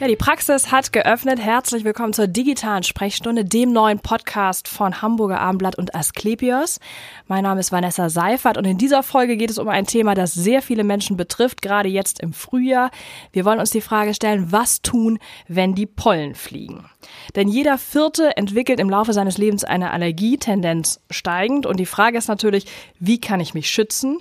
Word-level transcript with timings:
Ja, 0.00 0.06
die 0.06 0.14
Praxis 0.14 0.70
hat 0.70 0.92
geöffnet. 0.92 1.40
Herzlich 1.40 1.82
willkommen 1.82 2.12
zur 2.12 2.28
digitalen 2.28 2.84
Sprechstunde, 2.84 3.44
dem 3.44 3.72
neuen 3.72 3.98
Podcast 3.98 4.68
von 4.68 5.02
Hamburger 5.02 5.40
Abendblatt 5.40 5.76
und 5.76 5.92
Asklepios. 5.92 6.78
Mein 7.26 7.42
Name 7.42 7.58
ist 7.58 7.72
Vanessa 7.72 8.08
Seifert 8.08 8.56
und 8.56 8.64
in 8.64 8.78
dieser 8.78 9.02
Folge 9.02 9.36
geht 9.36 9.50
es 9.50 9.58
um 9.58 9.66
ein 9.66 9.86
Thema, 9.86 10.14
das 10.14 10.34
sehr 10.34 10.62
viele 10.62 10.84
Menschen 10.84 11.16
betrifft, 11.16 11.62
gerade 11.62 11.88
jetzt 11.88 12.20
im 12.20 12.32
Frühjahr. 12.32 12.92
Wir 13.32 13.44
wollen 13.44 13.58
uns 13.58 13.70
die 13.70 13.80
Frage 13.80 14.14
stellen, 14.14 14.52
was 14.52 14.82
tun, 14.82 15.18
wenn 15.48 15.74
die 15.74 15.86
Pollen 15.86 16.36
fliegen? 16.36 16.88
Denn 17.34 17.48
jeder 17.48 17.76
Vierte 17.76 18.36
entwickelt 18.36 18.78
im 18.78 18.90
Laufe 18.90 19.12
seines 19.12 19.36
Lebens 19.36 19.64
eine 19.64 19.90
Allergie, 19.90 20.38
Tendenz 20.38 21.00
steigend. 21.10 21.66
Und 21.66 21.80
die 21.80 21.86
Frage 21.86 22.18
ist 22.18 22.28
natürlich, 22.28 22.66
wie 23.00 23.20
kann 23.20 23.40
ich 23.40 23.52
mich 23.52 23.68
schützen? 23.68 24.18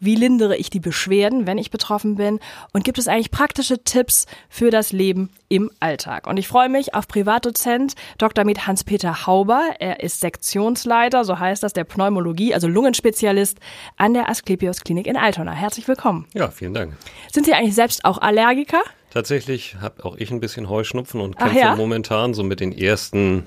Wie 0.00 0.14
lindere 0.14 0.56
ich 0.56 0.70
die 0.70 0.78
Beschwerden, 0.78 1.46
wenn 1.46 1.58
ich 1.58 1.70
betroffen 1.70 2.14
bin? 2.14 2.38
Und 2.72 2.84
gibt 2.84 2.98
es 2.98 3.08
eigentlich 3.08 3.32
praktische 3.32 3.82
Tipps 3.82 4.26
für 4.48 4.70
das 4.70 4.92
Leben 4.92 5.30
im 5.48 5.70
Alltag? 5.80 6.26
Und 6.28 6.36
ich 6.36 6.46
freue 6.46 6.68
mich 6.68 6.94
auf 6.94 7.08
Privatdozent 7.08 7.94
Dr. 8.16 8.44
mit 8.44 8.66
Hans-Peter 8.66 9.26
Hauber. 9.26 9.70
Er 9.80 10.00
ist 10.00 10.20
Sektionsleiter, 10.20 11.24
so 11.24 11.38
heißt 11.38 11.64
das, 11.64 11.72
der 11.72 11.84
Pneumologie, 11.84 12.54
also 12.54 12.68
Lungenspezialist 12.68 13.58
an 13.96 14.14
der 14.14 14.28
Asklepios 14.28 14.82
Klinik 14.82 15.08
in 15.08 15.16
Altona. 15.16 15.52
Herzlich 15.52 15.88
willkommen. 15.88 16.26
Ja, 16.32 16.50
vielen 16.50 16.74
Dank. 16.74 16.96
Sind 17.32 17.46
Sie 17.46 17.54
eigentlich 17.54 17.74
selbst 17.74 18.04
auch 18.04 18.18
Allergiker? 18.18 18.82
Tatsächlich 19.10 19.76
habe 19.80 20.04
auch 20.04 20.16
ich 20.16 20.30
ein 20.30 20.38
bisschen 20.38 20.68
Heuschnupfen 20.68 21.20
und 21.20 21.38
kämpfe 21.38 21.58
ja? 21.58 21.74
momentan 21.74 22.34
so 22.34 22.44
mit 22.44 22.60
den 22.60 22.72
ersten 22.72 23.44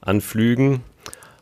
Anflügen. 0.00 0.82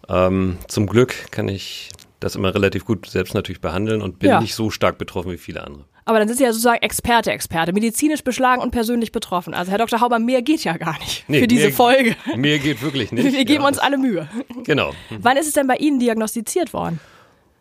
Ähm, 0.09 0.59
zum 0.66 0.87
Glück 0.87 1.30
kann 1.30 1.48
ich 1.48 1.90
das 2.20 2.34
immer 2.36 2.54
relativ 2.54 2.84
gut 2.84 3.06
selbst 3.06 3.34
natürlich 3.34 3.60
behandeln 3.60 4.02
und 4.02 4.18
bin 4.18 4.30
Ja. 4.30 4.40
nicht 4.40 4.54
so 4.54 4.70
stark 4.70 4.98
betroffen 4.98 5.30
wie 5.32 5.38
viele 5.38 5.62
andere. 5.64 5.84
Aber 6.04 6.18
dann 6.18 6.26
sind 6.28 6.38
Sie 6.38 6.45
ja 6.45 6.52
sozusagen 6.52 6.82
Experte, 6.82 7.30
Experte, 7.32 7.73
medizinisch 7.74 8.24
beschlagen 8.24 8.62
und 8.62 8.70
persönlich 8.70 9.12
betroffen. 9.12 9.52
Also 9.52 9.70
Herr 9.70 9.79
Dr. 9.79 10.01
Hauber, 10.01 10.18
mehr 10.18 10.40
geht 10.40 10.65
ja 10.65 10.76
gar 10.78 10.98
nicht 11.01 11.24
Nee, 11.28 11.40
für 11.40 11.46
diese 11.46 11.66
mehr- 11.66 11.73
Folge. 11.74 12.16
Mir 12.34 12.59
geht 12.59 12.80
wirklich 12.82 13.12
nicht. 13.12 13.24
Wir 13.32 13.45
geben 13.45 13.62
ja, 13.62 13.68
uns 13.68 13.78
alle 13.78 13.98
Mühe. 13.98 14.26
Genau. 14.65 14.93
Wann 15.10 15.37
ist 15.37 15.46
es 15.48 15.52
denn 15.52 15.66
bei 15.66 15.76
Ihnen 15.76 16.01
diagnostiziert 16.01 16.73
worden? 16.73 16.98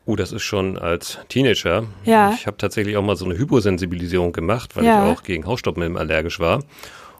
Oh, 0.06 0.16
das 0.16 0.32
ist 0.32 0.44
schon 0.44 0.78
als 0.80 1.18
Teenager. 1.28 1.84
Ja. 2.06 2.32
Ich 2.34 2.48
habe 2.48 2.56
tatsächlich 2.56 2.96
auch 2.96 3.04
mal 3.04 3.18
so 3.18 3.26
eine 3.26 3.38
Hyposensibilisierung 3.38 4.32
gemacht, 4.32 4.78
weil 4.78 4.86
Ja. 4.86 5.12
ich 5.12 5.18
auch 5.18 5.24
gegen 5.24 5.46
Hausstaubmilben 5.46 5.98
allergisch 5.98 6.40
war. 6.40 6.64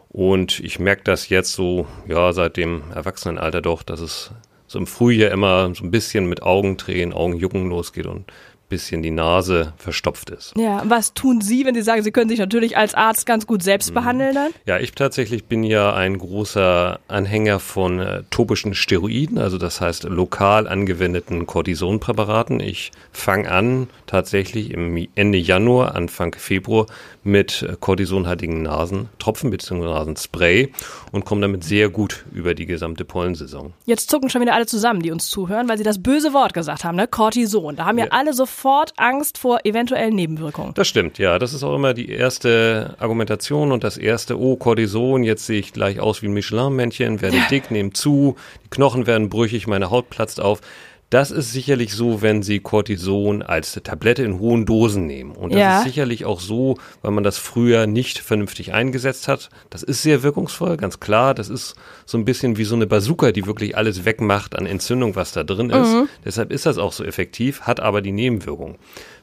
Und 0.08 0.62
ich 0.62 0.80
merke 0.80 1.04
das 1.04 1.28
jetzt 1.28 1.52
so, 1.52 1.86
ja, 2.08 2.32
seit 2.32 2.56
dem 2.56 2.84
Erwachsenenalter 2.96 3.62
doch, 3.62 3.84
dass 3.84 4.00
es 4.00 4.32
so 4.68 4.78
im 4.80 4.88
Frühjahr 4.88 5.32
immer 5.32 5.74
so 5.74 5.84
ein 5.84 5.92
bisschen 5.92 6.28
mit 6.28 6.44
Augentränen, 6.44 7.14
Augenjucken 7.14 7.70
losgeht 7.70 8.06
und 8.06 8.26
bisschen 8.70 9.02
die 9.02 9.12
Nase 9.12 9.74
verstopft 9.78 10.30
ist. 10.30 10.54
Ja, 10.58 10.84
was 10.86 11.14
tun 11.14 11.40
Sie, 11.42 11.66
wenn 11.66 11.74
Sie 11.74 11.82
sagen, 11.82 12.04
Sie 12.04 12.12
können 12.12 12.30
sich 12.30 12.40
natürlich 12.40 12.76
als 12.78 12.94
Arzt 12.96 13.26
ganz 13.26 13.48
gut 13.48 13.60
Mhm. 13.62 13.64
selbst 13.64 13.94
behandeln 13.94 14.36
dann? 14.36 14.52
Ja, 14.66 14.78
ich 14.80 14.92
tatsächlich 14.92 15.46
bin 15.46 15.64
ja 15.64 15.94
ein 15.94 16.18
großer 16.18 17.00
Anhänger 17.08 17.60
von 17.60 18.00
äh, 18.00 18.24
topischen 18.30 18.74
Steroiden, 18.74 19.38
also 19.38 19.58
das 19.58 19.80
heißt 19.80 20.04
lokal 20.04 20.68
angewendeten 20.68 21.46
Cortisonpräparaten. 21.46 22.60
Ich 22.60 22.92
fange 23.14 23.50
an 23.50 23.88
tatsächlich 24.06 24.72
im 24.72 25.08
Ende 25.16 25.38
Januar, 25.38 25.96
Anfang 25.96 26.36
Februar 26.38 26.88
mit 27.24 27.62
äh, 27.64 27.76
cortisonhaltigen 27.80 28.64
Nasentropfen 28.64 29.50
bzw. 29.50 29.78
Nasenspray 29.86 30.72
und 31.12 31.24
komme 31.26 31.42
damit 31.42 31.64
sehr 31.64 31.90
gut 31.90 32.26
über 32.34 32.54
die 32.54 32.66
gesamte 32.66 33.06
Pollensaison. 33.06 33.74
Jetzt 33.86 34.10
zucken 34.10 34.30
schon 34.30 34.42
wieder 34.42 34.54
alle 34.56 34.66
zusammen, 34.66 35.02
die 35.02 35.12
uns 35.12 35.30
zuhören, 35.30 35.70
weil 35.70 35.78
Sie 35.78 35.84
das 35.84 36.02
böse 36.04 36.34
Wort 36.34 36.54
gesagt 36.54 36.84
haben, 36.84 36.96
ne? 36.98 37.08
Cortison. 37.08 37.76
Da 37.78 37.86
haben 37.86 37.98
ja, 37.98 38.06
Ja. 38.06 38.12
alle 38.12 38.34
sofort 38.34 38.57
Angst 38.98 39.38
vor 39.38 39.60
eventuellen 39.64 40.16
Nebenwirkungen. 40.16 40.74
Das 40.74 40.88
stimmt, 40.88 41.18
ja. 41.18 41.38
Das 41.40 41.54
ist 41.54 41.64
auch 41.64 41.76
immer 41.76 41.94
die 41.94 42.10
erste 42.10 42.96
Argumentation 43.00 43.72
und 43.72 43.84
das 43.84 43.98
erste, 43.98 44.40
oh, 44.40 44.56
Cortison, 44.56 45.24
jetzt 45.24 45.46
sehe 45.46 45.60
ich 45.60 45.74
gleich 45.74 46.00
aus 46.00 46.22
wie 46.22 46.28
ein 46.28 46.34
Michelin-Männchen, 46.34 47.22
werde 47.22 47.38
dick, 47.52 47.72
nehme 47.72 47.94
zu, 47.94 48.36
die 48.66 48.70
Knochen 48.70 49.06
werden 49.06 49.30
brüchig, 49.30 49.68
meine 49.68 49.92
Haut 49.92 50.10
platzt 50.10 50.42
auf. 50.42 50.62
Das 51.10 51.32
ist 51.32 51.54
sicherlich 51.54 51.94
so, 51.94 52.22
wenn 52.22 52.44
Sie 52.44 52.60
Cortison 52.60 53.42
als 53.42 53.80
Tablette 53.82 54.24
in 54.24 54.40
hohen 54.40 54.66
Dosen 54.66 55.06
nehmen. 55.08 55.32
Und 55.32 55.54
das 55.54 55.60
Ja. 55.60 55.78
ist 55.80 55.86
sicherlich 55.86 56.26
auch 56.26 56.42
so, 56.42 56.78
weil 57.02 57.12
man 57.12 57.24
das 57.24 57.38
früher 57.38 57.88
nicht 57.88 58.20
vernünftig 58.20 58.74
eingesetzt 58.74 59.30
hat. 59.30 59.50
Das 59.70 59.84
ist 59.84 60.02
sehr 60.02 60.22
wirkungsvoll, 60.22 60.76
ganz 60.76 61.00
klar. 61.00 61.34
Das 61.34 61.48
ist 61.48 61.76
so 62.06 62.18
ein 62.18 62.26
bisschen 62.26 62.58
wie 62.58 62.66
so 62.66 62.76
eine 62.76 62.88
Bazooka, 62.88 63.32
die 63.32 63.46
wirklich 63.46 63.78
alles 63.78 64.04
wegmacht 64.04 64.54
an 64.58 64.66
Entzündung, 64.66 65.16
was 65.16 65.32
da 65.32 65.46
drin 65.46 65.70
ist. 65.70 65.96
Deshalb 66.26 66.52
ist 66.52 66.66
das 66.66 66.78
auch 66.78 66.92
so 66.92 67.06
effektiv, 67.06 67.62
hat 67.62 67.80
aber 67.80 68.02
die 68.02 68.12
Nebenwirkung. 68.12 68.78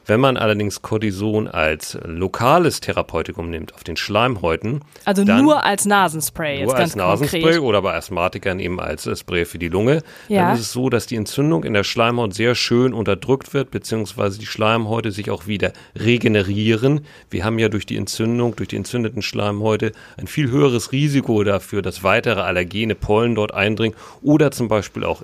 Wenn 0.07 0.19
man 0.19 0.37
allerdings 0.37 0.81
Cortison 0.83 1.47
als 1.47 1.97
lokales 2.05 2.79
Therapeutikum 2.79 3.49
nimmt 3.49 3.73
auf 3.73 3.83
den 3.83 3.97
Schleimhäuten, 3.97 4.81
Also 5.03 5.23
nur 5.23 5.63
als 5.63 5.85
Nasenspray 5.85 6.59
jetzt 6.59 6.67
nur 6.67 6.75
als 6.75 6.95
Nasenspray 6.95 7.41
konkret. 7.41 7.59
oder 7.61 7.81
bei 7.81 7.95
Asthmatikern 7.95 8.59
eben 8.59 8.79
als 8.79 9.09
Spray 9.19 9.45
für 9.45 9.57
die 9.57 9.67
Lunge, 9.69 10.03
Ja. 10.27 10.43
dann 10.47 10.53
ist 10.55 10.61
es 10.61 10.71
so, 10.73 10.89
dass 10.89 11.07
die 11.07 11.15
Entzündung 11.15 11.63
in 11.63 11.73
der 11.73 11.83
Schleimhaut 11.83 12.33
sehr 12.35 12.53
schön 12.53 12.93
unterdrückt 12.93 13.53
wird, 13.55 13.71
beziehungsweise 13.71 14.37
die 14.37 14.45
Schleimhäute 14.45 15.11
sich 15.11 15.31
auch 15.31 15.47
wieder 15.47 15.73
regenerieren. 15.97 17.01
Wir 17.29 17.43
haben 17.43 17.57
ja 17.59 17.69
durch 17.69 17.85
die 17.85 17.97
Entzündung, 17.97 18.55
durch 18.55 18.69
die 18.69 18.75
entzündeten 18.77 19.21
Schleimhäute 19.21 19.91
ein 20.17 20.27
viel 20.27 20.49
höheres 20.51 20.91
Risiko 20.91 21.43
dafür, 21.43 21.81
dass 21.81 22.03
weitere 22.03 22.41
allergene 22.41 22.95
Pollen 22.95 23.35
dort 23.35 23.53
eindringen 23.53 23.97
oder 24.21 24.51
zum 24.51 24.67
Beispiel 24.67 25.03
auch 25.03 25.23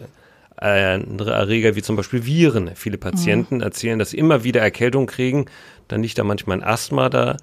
andere 0.62 1.32
Erreger 1.32 1.76
wie 1.76 1.82
zum 1.82 1.96
Beispiel 1.96 2.26
Viren. 2.26 2.72
Viele 2.76 2.98
Patienten 2.98 3.62
erzählen, 3.62 3.98
dass 4.00 4.12
sie 4.12 4.18
immer 4.18 4.44
wieder 4.44 4.62
Erkältung 4.62 5.08
kriegen. 5.08 5.46
Dann 5.88 6.04
liegt 6.04 6.18
da 6.18 6.24
manchmal 6.24 6.58
ein 6.58 6.64
Asthma 6.64 7.10
da 7.10 7.38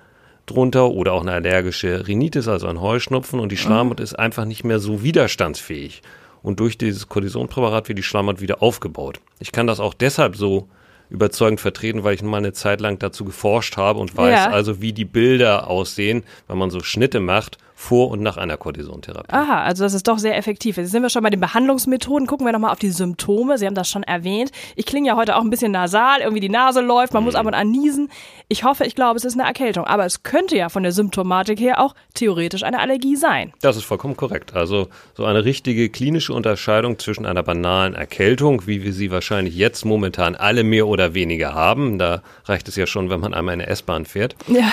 drunter 0.46 0.90
oder 0.90 1.12
auch 1.12 1.22
eine 1.22 1.32
allergische 1.32 2.06
Rhinitis, 2.08 2.48
also 2.48 2.68
ein 2.68 2.80
Heuschnupfen 2.80 3.38
und 3.40 3.52
die 3.52 3.56
Schleimhaut 3.58 4.00
ist 4.00 4.18
einfach 4.18 4.44
nicht 4.46 4.64
mehr 4.64 4.78
so 4.78 5.02
widerstandsfähig. 5.02 6.02
Und 6.42 6.60
durch 6.60 6.78
dieses 6.78 7.08
Cortisonpräparat 7.08 7.88
wird 7.88 7.98
die 7.98 8.02
Schleimhaut 8.02 8.40
wieder 8.40 8.62
aufgebaut. 8.62 9.20
Ich 9.40 9.52
kann 9.52 9.66
das 9.66 9.80
auch 9.80 9.92
deshalb 9.92 10.36
so 10.36 10.68
überzeugend 11.10 11.60
vertreten, 11.60 12.04
weil 12.04 12.14
ich 12.14 12.22
mal 12.22 12.36
eine 12.38 12.52
Zeit 12.52 12.80
lang 12.80 12.98
dazu 12.98 13.24
geforscht 13.24 13.76
habe 13.76 13.98
und 13.98 14.16
weiß 14.16 14.32
Ja. 14.46 14.50
also, 14.50 14.80
wie 14.80 14.92
die 14.92 15.04
Bilder 15.04 15.68
aussehen, 15.68 16.22
wenn 16.46 16.58
man 16.58 16.70
so 16.70 16.80
Schnitte 16.80 17.20
macht 17.20 17.58
vor 17.80 18.10
und 18.10 18.20
nach 18.22 18.36
einer 18.36 18.56
Cortisontherapie. 18.56 19.32
Aha, 19.32 19.62
also 19.62 19.84
das 19.84 19.94
ist 19.94 20.08
doch 20.08 20.18
sehr 20.18 20.36
effektiv. 20.36 20.78
Jetzt 20.78 20.90
sind 20.90 21.00
wir 21.02 21.10
schon 21.10 21.22
bei 21.22 21.30
den 21.30 21.38
Behandlungsmethoden. 21.38 22.26
Gucken 22.26 22.44
wir 22.44 22.52
nochmal 22.52 22.72
auf 22.72 22.80
die 22.80 22.90
Symptome. 22.90 23.56
Sie 23.56 23.66
haben 23.66 23.76
das 23.76 23.88
schon 23.88 24.02
erwähnt. 24.02 24.50
Ich 24.74 24.84
klinge 24.84 25.06
ja 25.06 25.16
heute 25.16 25.36
auch 25.36 25.42
ein 25.42 25.48
bisschen 25.50 25.70
nasal, 25.70 26.18
irgendwie 26.20 26.40
die 26.40 26.48
Nase 26.48 26.80
läuft, 26.80 27.14
man 27.14 27.22
muss 27.22 27.34
Mhm. 27.34 27.40
ab 27.40 27.46
und 27.46 27.54
an 27.54 27.70
niesen. 27.70 28.10
Ich 28.48 28.64
hoffe, 28.64 28.84
ich 28.84 28.96
glaube, 28.96 29.16
es 29.16 29.24
ist 29.24 29.34
eine 29.38 29.46
Erkältung. 29.46 29.84
Aber 29.86 30.04
es 30.04 30.24
könnte 30.24 30.56
ja 30.56 30.70
von 30.70 30.82
der 30.82 30.90
Symptomatik 30.90 31.60
her 31.60 31.80
auch 31.80 31.94
theoretisch 32.14 32.64
eine 32.64 32.80
Allergie 32.80 33.14
sein. 33.14 33.52
Das 33.62 33.76
ist 33.76 33.84
vollkommen 33.84 34.16
korrekt. 34.16 34.56
Also 34.56 34.88
so 35.14 35.24
eine 35.24 35.44
richtige 35.44 35.88
klinische 35.88 36.32
Unterscheidung 36.34 36.98
zwischen 36.98 37.26
einer 37.26 37.44
banalen 37.44 37.94
Erkältung, 37.94 38.66
wie 38.66 38.82
wir 38.82 38.92
sie 38.92 39.12
wahrscheinlich 39.12 39.54
jetzt 39.54 39.84
momentan 39.84 40.34
alle 40.34 40.64
mehr 40.64 40.88
oder 40.88 41.14
weniger 41.14 41.54
haben, 41.54 41.96
da 42.00 42.22
reicht 42.46 42.66
es 42.66 42.74
ja 42.74 42.88
schon, 42.88 43.08
wenn 43.08 43.20
man 43.20 43.34
einmal 43.34 43.52
in 43.52 43.60
der 43.60 43.70
S-Bahn 43.70 44.04
fährt, 44.04 44.34
Ja. 44.48 44.72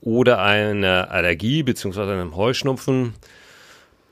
Oder 0.00 0.40
einer 0.40 1.10
Allergie 1.10 1.62
beziehungsweise 1.62 2.12
einem 2.12 2.36
Heuschnupfen. 2.36 3.14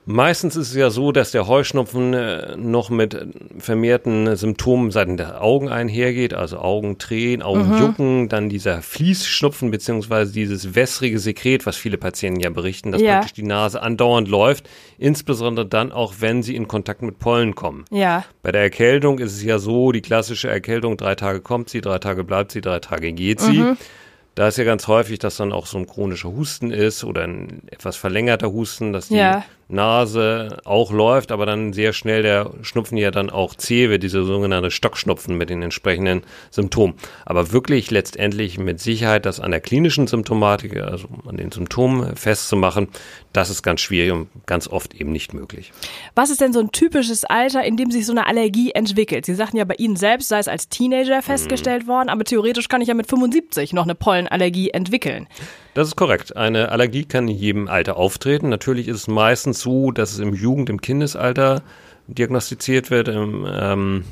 Meistens 0.09 0.55
ist 0.55 0.69
es 0.69 0.77
ja 0.77 0.89
so, 0.89 1.11
dass 1.11 1.33
der 1.33 1.49
Heuschnupfen 1.49 2.15
äh, 2.15 2.57
noch 2.57 2.91
mit 2.91 3.27
vermehrten 3.59 4.37
Symptomen 4.37 4.93
seitens 4.93 5.17
der 5.17 5.43
Augen 5.43 5.69
einhergeht, 5.69 6.33
also 6.33 6.59
Augentränen, 6.59 7.43
Augenjucken, 7.43 8.29
dann 8.29 8.49
dieser 8.49 8.83
Fließschnupfen 8.83 9.73
beziehungsweise 9.73 10.33
dieses 10.33 10.77
wässrige 10.77 11.19
Sekret, 11.19 11.67
was 11.67 11.75
viele 11.77 11.99
Patienten 11.99 12.39
ja 12.39 12.51
berichten, 12.51 12.93
dass 12.93 13.03
Ja. 13.03 13.15
praktisch 13.15 13.33
die 13.33 13.43
Nase 13.43 13.83
andauernd 13.83 14.29
läuft, 14.29 14.69
insbesondere 14.97 15.67
dann 15.67 15.91
auch, 15.91 16.15
wenn 16.21 16.45
sie 16.45 16.55
in 16.55 16.69
Kontakt 16.69 17.03
mit 17.03 17.19
Pollen 17.19 17.57
kommen. 17.57 17.85
Ja. 17.91 18.25
Bei 18.45 18.53
der 18.53 18.63
Erkältung 18.63 19.19
ist 19.19 19.33
es 19.33 19.43
ja 19.43 19.59
so, 19.59 19.91
die 19.91 20.03
klassische 20.03 20.49
Erkältung, 20.49 20.97
drei 20.97 21.17
Tage 21.17 21.41
kommt 21.41 21.69
sie, 21.69 21.81
drei 21.81 21.99
Tage 21.99 22.23
bleibt 22.23 22.53
sie, 22.53 22.61
drei 22.61 22.79
Tage 22.79 23.13
geht 23.13 23.41
sie. 23.41 23.75
Da 24.37 24.49
ist 24.49 24.59
ja 24.59 24.65
ganz 24.65 24.87
häufig, 24.87 25.19
dass 25.19 25.39
dann 25.39 25.51
auch 25.51 25.65
so 25.65 25.79
ein 25.79 25.87
chronischer 25.87 26.29
Husten 26.29 26.71
ist 26.71 27.05
oder 27.05 27.25
ein 27.25 27.63
etwas 27.71 27.97
verlängerter 27.97 28.53
Husten, 28.53 28.93
dass 28.93 29.09
die 29.09 29.17
Ja. 29.17 29.45
Nase 29.69 30.59
auch 30.65 30.93
läuft, 30.93 31.33
aber 31.33 31.45
dann 31.45 31.73
sehr 31.73 31.93
schnell 31.93 32.23
der 32.23 32.53
Schnupfen 32.63 32.97
ja 32.99 33.11
dann 33.11 33.31
auch 33.31 33.55
zäh 33.55 33.89
wird, 33.91 34.05
diese 34.05 34.23
sogenannte 34.23 34.71
Stockschnupfen 34.71 35.37
mit 35.37 35.51
den 35.51 35.63
entsprechenden 35.63 36.23
Symptomen. 36.53 36.95
Aber 37.25 37.51
wirklich 37.51 37.91
letztendlich 37.91 38.59
mit 38.59 38.79
Sicherheit 38.79 39.27
das 39.27 39.41
an 39.41 39.51
der 39.51 39.61
klinischen 39.61 40.07
Symptomatik, 40.07 40.77
also 40.77 41.09
an 41.27 41.37
den 41.37 41.51
Symptomen 41.51 42.15
festzumachen, 42.15 42.89
das 43.33 43.51
ist 43.51 43.65
ganz 43.65 43.81
schwierig 43.81 44.13
und 44.13 44.29
ganz 44.47 44.69
oft 44.69 44.95
eben 44.95 45.11
nicht 45.11 45.35
möglich. 45.35 45.73
Was 46.15 46.31
ist 46.31 46.41
denn 46.41 46.53
so 46.53 46.61
ein 46.61 46.71
typisches 46.71 47.25
Alter, 47.25 47.65
in 47.65 47.77
dem 47.77 47.91
sich 47.91 48.07
so 48.07 48.13
eine 48.13 48.27
Allergie 48.27 48.71
entwickelt? 48.71 49.27
Sie 49.27 49.35
sagten 49.35 49.57
ja, 49.57 49.65
bei 49.65 49.75
Ihnen 49.79 49.97
selbst 49.97 50.29
sei 50.29 50.39
es 50.39 50.47
als 50.47 50.69
Teenager 50.69 51.23
festgestellt 51.23 51.89
worden, 51.89 52.09
aber 52.09 52.23
theoretisch 52.23 52.69
kann 52.69 52.83
ich 52.83 52.89
ja 52.89 52.95
mit 52.95 53.09
75 53.09 53.73
noch 53.73 53.83
eine 53.85 53.97
Pollenallergie 54.27 54.71
entwickeln. 54.71 55.27
Das 55.75 55.89
ist 55.89 55.97
korrekt. 55.97 56.37
Eine 56.37 56.71
Allergie 56.71 57.05
kann 57.05 57.29
in 57.29 57.37
jedem 57.37 57.69
Alter 57.69 57.97
auftreten. 57.97 58.49
Natürlich 58.49 58.89
ist 58.89 58.97
es 58.97 59.09
meistens 59.09 59.61
so, 59.61 59.91
dass 59.91 60.13
es 60.13 60.19
im 60.19 60.35
Jugend-, 60.35 60.71
im 60.71 60.81
Kindesalter 60.81 61.63
diagnostiziert 62.07 62.91
wird. 62.91 63.09
Im, 63.09 63.47
ähm, 63.51 64.05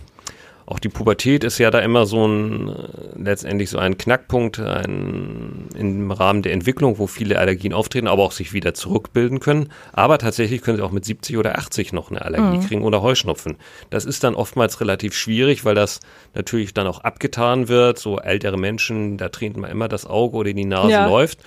auch 0.67 0.79
die 0.79 0.89
Pubertät 0.89 1.45
ist 1.45 1.59
ja 1.59 1.71
da 1.71 1.81
immer 1.81 2.07
so 2.07 2.27
ein, 2.27 2.69
äh, 2.69 2.73
letztendlich 3.17 3.71
so 3.71 3.79
ein 3.79 3.99
Knackpunkt 3.99 4.59
ein, 4.61 5.69
im 5.77 6.11
Rahmen 6.11 6.43
der 6.43 6.53
Entwicklung, 6.53 6.99
wo 6.99 7.07
viele 7.07 7.39
Allergien 7.39 7.75
auftreten, 7.75 8.09
aber 8.09 8.23
auch 8.23 8.33
sich 8.33 8.53
wieder 8.53 8.73
zurückbilden 8.73 9.41
können. 9.41 9.71
Aber 9.93 10.19
tatsächlich 10.19 10.63
können 10.63 10.79
sie 10.79 10.83
auch 10.83 10.91
mit 10.91 11.05
70 11.05 11.37
oder 11.37 11.59
80 11.59 11.93
noch 11.93 12.11
eine 12.11 12.23
Allergie 12.23 12.59
mhm. 12.59 12.67
kriegen 12.67 12.83
oder 12.83 13.03
Heuschnupfen. 13.03 13.57
Das 13.91 14.05
ist 14.07 14.25
dann 14.25 14.35
oftmals 14.35 14.81
relativ 14.81 15.15
schwierig, 15.15 15.65
weil 15.65 15.75
das 15.75 16.01
natürlich 16.35 16.73
dann 16.73 16.87
auch 16.87 17.01
abgetan 17.01 17.69
wird. 17.69 17.99
So 17.99 18.19
ältere 18.19 18.57
Menschen, 18.57 19.19
da 19.19 19.29
tränt 19.29 19.57
man 19.57 19.71
immer 19.71 19.89
das 19.89 20.07
Auge 20.07 20.37
oder 20.37 20.53
die 20.53 20.65
Nase 20.65 20.93
ja. 20.93 21.07
läuft. 21.07 21.41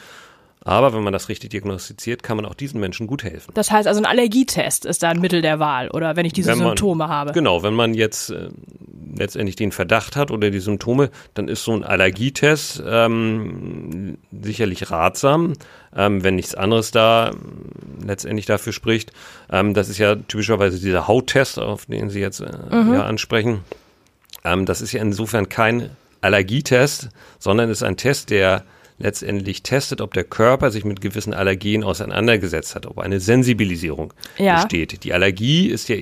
Aber 0.68 0.94
wenn 0.94 1.02
man 1.02 1.14
das 1.14 1.30
richtig 1.30 1.52
diagnostiziert, 1.52 2.24
kann 2.24 2.36
man 2.36 2.46
auch 2.46 2.54
diesen 2.54 2.81
Menschen 2.81 3.08
gut 3.08 3.24
helfen. 3.24 3.52
Das 3.54 3.72
heißt 3.72 3.88
also, 3.88 4.02
ein 4.02 4.06
Allergietest 4.06 4.86
ist 4.86 5.02
da 5.02 5.10
ein 5.10 5.22
Mittel 5.22 5.42
der 5.42 5.60
Wahl 5.60 5.90
oder 5.90 6.18
wenn 6.18 6.25
ich 6.25 6.34
diese 6.34 6.56
man, 6.56 6.60
Symptome 6.60 7.08
habe. 7.08 7.31
Genau, 7.31 7.64
wenn 7.64 7.74
man 7.74 7.94
jetzt 7.94 8.31
äh, 8.31 8.50
letztendlich 9.16 9.56
den 9.56 9.72
Verdacht 9.72 10.18
hat 10.18 10.30
oder 10.30 10.50
die 10.50 10.60
Symptome, 10.60 11.10
dann 11.34 11.48
ist 11.48 11.64
so 11.64 11.72
ein 11.72 11.86
Allergietest 11.86 12.84
ähm, 12.86 14.18
sicherlich 14.31 14.92
ratsam, 14.92 15.54
ähm, 15.96 16.24
wenn 16.25 16.36
nichts 16.36 16.54
anderes 16.54 16.92
da 16.92 17.31
letztendlich 18.06 18.46
dafür 18.46 18.74
spricht. 18.74 19.13
Ähm, 19.50 19.74
das 19.74 19.88
ist 19.88 20.00
ja 20.00 20.16
typischerweise 20.16 20.80
dieser 20.80 21.08
Hauttest, 21.08 21.60
auf 21.60 21.86
den 21.86 22.10
Sie 22.10 22.20
jetzt 22.20 22.42
äh, 22.42 22.52
mhm. 22.72 22.94
ja, 22.94 23.06
ansprechen. 23.06 23.62
Ähm, 24.44 24.66
das 24.66 24.81
ist 24.81 24.92
ja 24.92 25.02
insofern 25.02 25.48
kein 25.48 25.92
Allergietest, 26.20 27.10
sondern 27.40 27.70
ist 27.70 27.84
ein 27.84 27.96
Test, 27.96 28.31
der 28.31 28.63
letztendlich 29.00 29.64
testet, 29.64 30.02
ob 30.02 30.14
der 30.14 30.24
Körper 30.24 30.72
sich 30.72 30.86
mit 30.86 31.02
gewissen 31.02 31.34
Allergien 31.34 31.84
auseinandergesetzt 31.84 32.76
hat, 32.76 32.86
ob 32.86 33.00
eine 33.00 33.20
Sensibilisierung 33.20 34.14
ja. 34.38 34.56
besteht. 34.56 35.04
Die 35.04 35.14
Allergie 35.14 35.68
ist 35.68 35.90
ja 35.90 35.96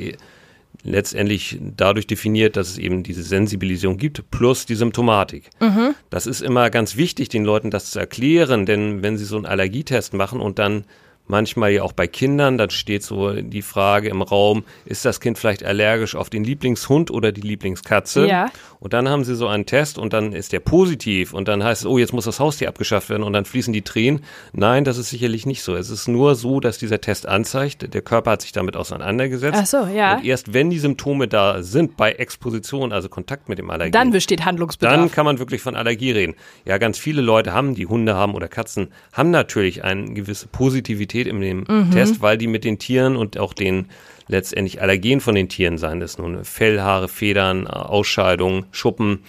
letztendlich 0.84 1.58
dadurch 1.76 2.08
definiert, 2.08 2.56
dass 2.56 2.70
es 2.70 2.78
eben 2.78 3.04
diese 3.04 3.24
Sensibilisierung 3.24 3.98
gibt, 3.98 4.30
plus 4.32 4.66
die 4.66 4.76
Symptomatik. 4.76 5.50
Mhm. 5.60 5.96
Das 6.10 6.28
ist 6.28 6.42
immer 6.42 6.70
ganz 6.70 6.96
wichtig, 6.96 7.30
den 7.30 7.44
Leuten 7.44 7.72
das 7.72 7.92
zu 7.92 8.00
erklären, 8.00 8.66
denn 8.66 9.02
wenn 9.02 9.18
sie 9.18 9.26
so 9.26 9.36
einen 9.36 9.46
Allergietest 9.46 10.14
machen 10.14 10.40
und 10.40 10.60
dann 10.60 10.86
manchmal 11.27 11.72
ja 11.72 11.83
auch 11.83 11.94
bei 11.94 12.07
Kindern, 12.07 12.57
dann 12.57 12.69
steht 12.69 13.04
so 13.04 13.33
die 13.33 13.62
Frage 13.62 14.10
im 14.10 14.22
Raum, 14.22 14.63
ist 14.86 15.06
das 15.06 15.19
Kind 15.19 15.38
vielleicht 15.38 15.63
allergisch 15.63 16.16
auf 16.16 16.30
den 16.30 16.44
Lieblingshund 16.44 17.12
oder 17.12 17.31
die 17.31 17.42
Lieblingskatze? 17.42 18.27
Ja. 18.27 18.51
Und 18.80 18.94
dann 18.94 19.10
haben 19.10 19.24
sie 19.24 19.36
so 19.36 19.48
einen 19.48 19.66
Test 19.66 19.98
und 19.98 20.13
dann 20.13 20.33
ist 20.33 20.54
der 20.54 20.60
positiv 20.60 21.33
und 21.33 21.48
dann 21.48 21.63
heißt 21.63 21.81
es, 21.81 21.88
oh, 21.88 21.98
jetzt 21.98 22.13
muss 22.13 22.25
das 22.25 22.39
Haustier 22.39 22.69
abgeschafft 22.69 23.10
werden 23.10 23.24
und 23.24 23.33
dann 23.33 23.45
fließen 23.45 23.74
die 23.74 23.81
Tränen. 23.81 24.22
Nein, 24.54 24.83
das 24.83 24.98
ist 24.98 25.10
sicherlich 25.10 25.45
nicht 25.45 25.63
so. 25.63 25.75
Es 25.75 25.89
ist 25.89 26.07
nur 26.07 26.36
so, 26.36 26.60
dass 26.60 26.77
dieser 26.77 27.01
Test 27.01 27.27
anzeigt, 27.27 27.94
der 27.94 28.01
Körper 28.01 28.31
hat 28.31 28.42
sich 28.44 28.51
damit 28.51 28.75
auseinandergesetzt. 28.75 29.57
Ach 29.60 29.66
so, 29.66 29.88
ja. 29.88 30.18
Und 30.18 30.25
erst 30.25 30.54
wenn 30.54 30.69
die 30.69 30.80
Symptome 30.80 31.27
da 31.27 31.63
sind, 31.63 31.98
bei 31.98 32.12
Exposition, 32.12 32.92
also 32.92 33.10
Kontakt 33.10 33.50
mit 33.50 33.57
dem 33.57 33.69
Allergen. 33.69 33.92
Dann 33.92 34.12
besteht 34.12 34.45
Handlungsbedarf. 34.45 34.95
Dann 34.95 35.12
kann 35.12 35.25
man 35.25 35.39
wirklich 35.39 35.62
von 35.62 35.75
Allergie 35.75 36.12
reden. 36.12 36.36
Ja, 36.66 36.77
ganz 36.77 37.00
viele 37.00 37.22
Leute 37.22 37.54
haben, 37.54 37.74
die 37.74 37.88
Hunde 37.88 38.16
haben 38.16 38.36
oder 38.36 38.48
Katzen, 38.48 38.89
haben 39.13 39.31
natürlich 39.31 39.83
eine 39.83 40.13
gewisse 40.13 40.48
Positivität 40.48 41.15
Qualität 41.16 41.28
in 41.28 41.42
dem 41.42 41.66
mhm. 41.68 41.92
Test, 41.92 42.22
weil 42.22 42.38
die 42.38 42.48
mit 42.48 42.64
den 42.64 42.80
Tieren 42.80 43.16
und 43.16 43.38
auch 43.38 43.54
den 43.54 43.88
letztendlich 44.28 44.82
Allergen 44.82 45.22
von 45.22 45.36
den 45.36 45.50
Tieren 45.50 45.78
sein, 45.78 46.00
das 46.00 46.18
nun 46.18 46.44
Fellhaare, 46.44 47.08
Federn, 47.08 47.68
Ausscheidungen, 47.68 48.66
Schuppen, 48.72 49.20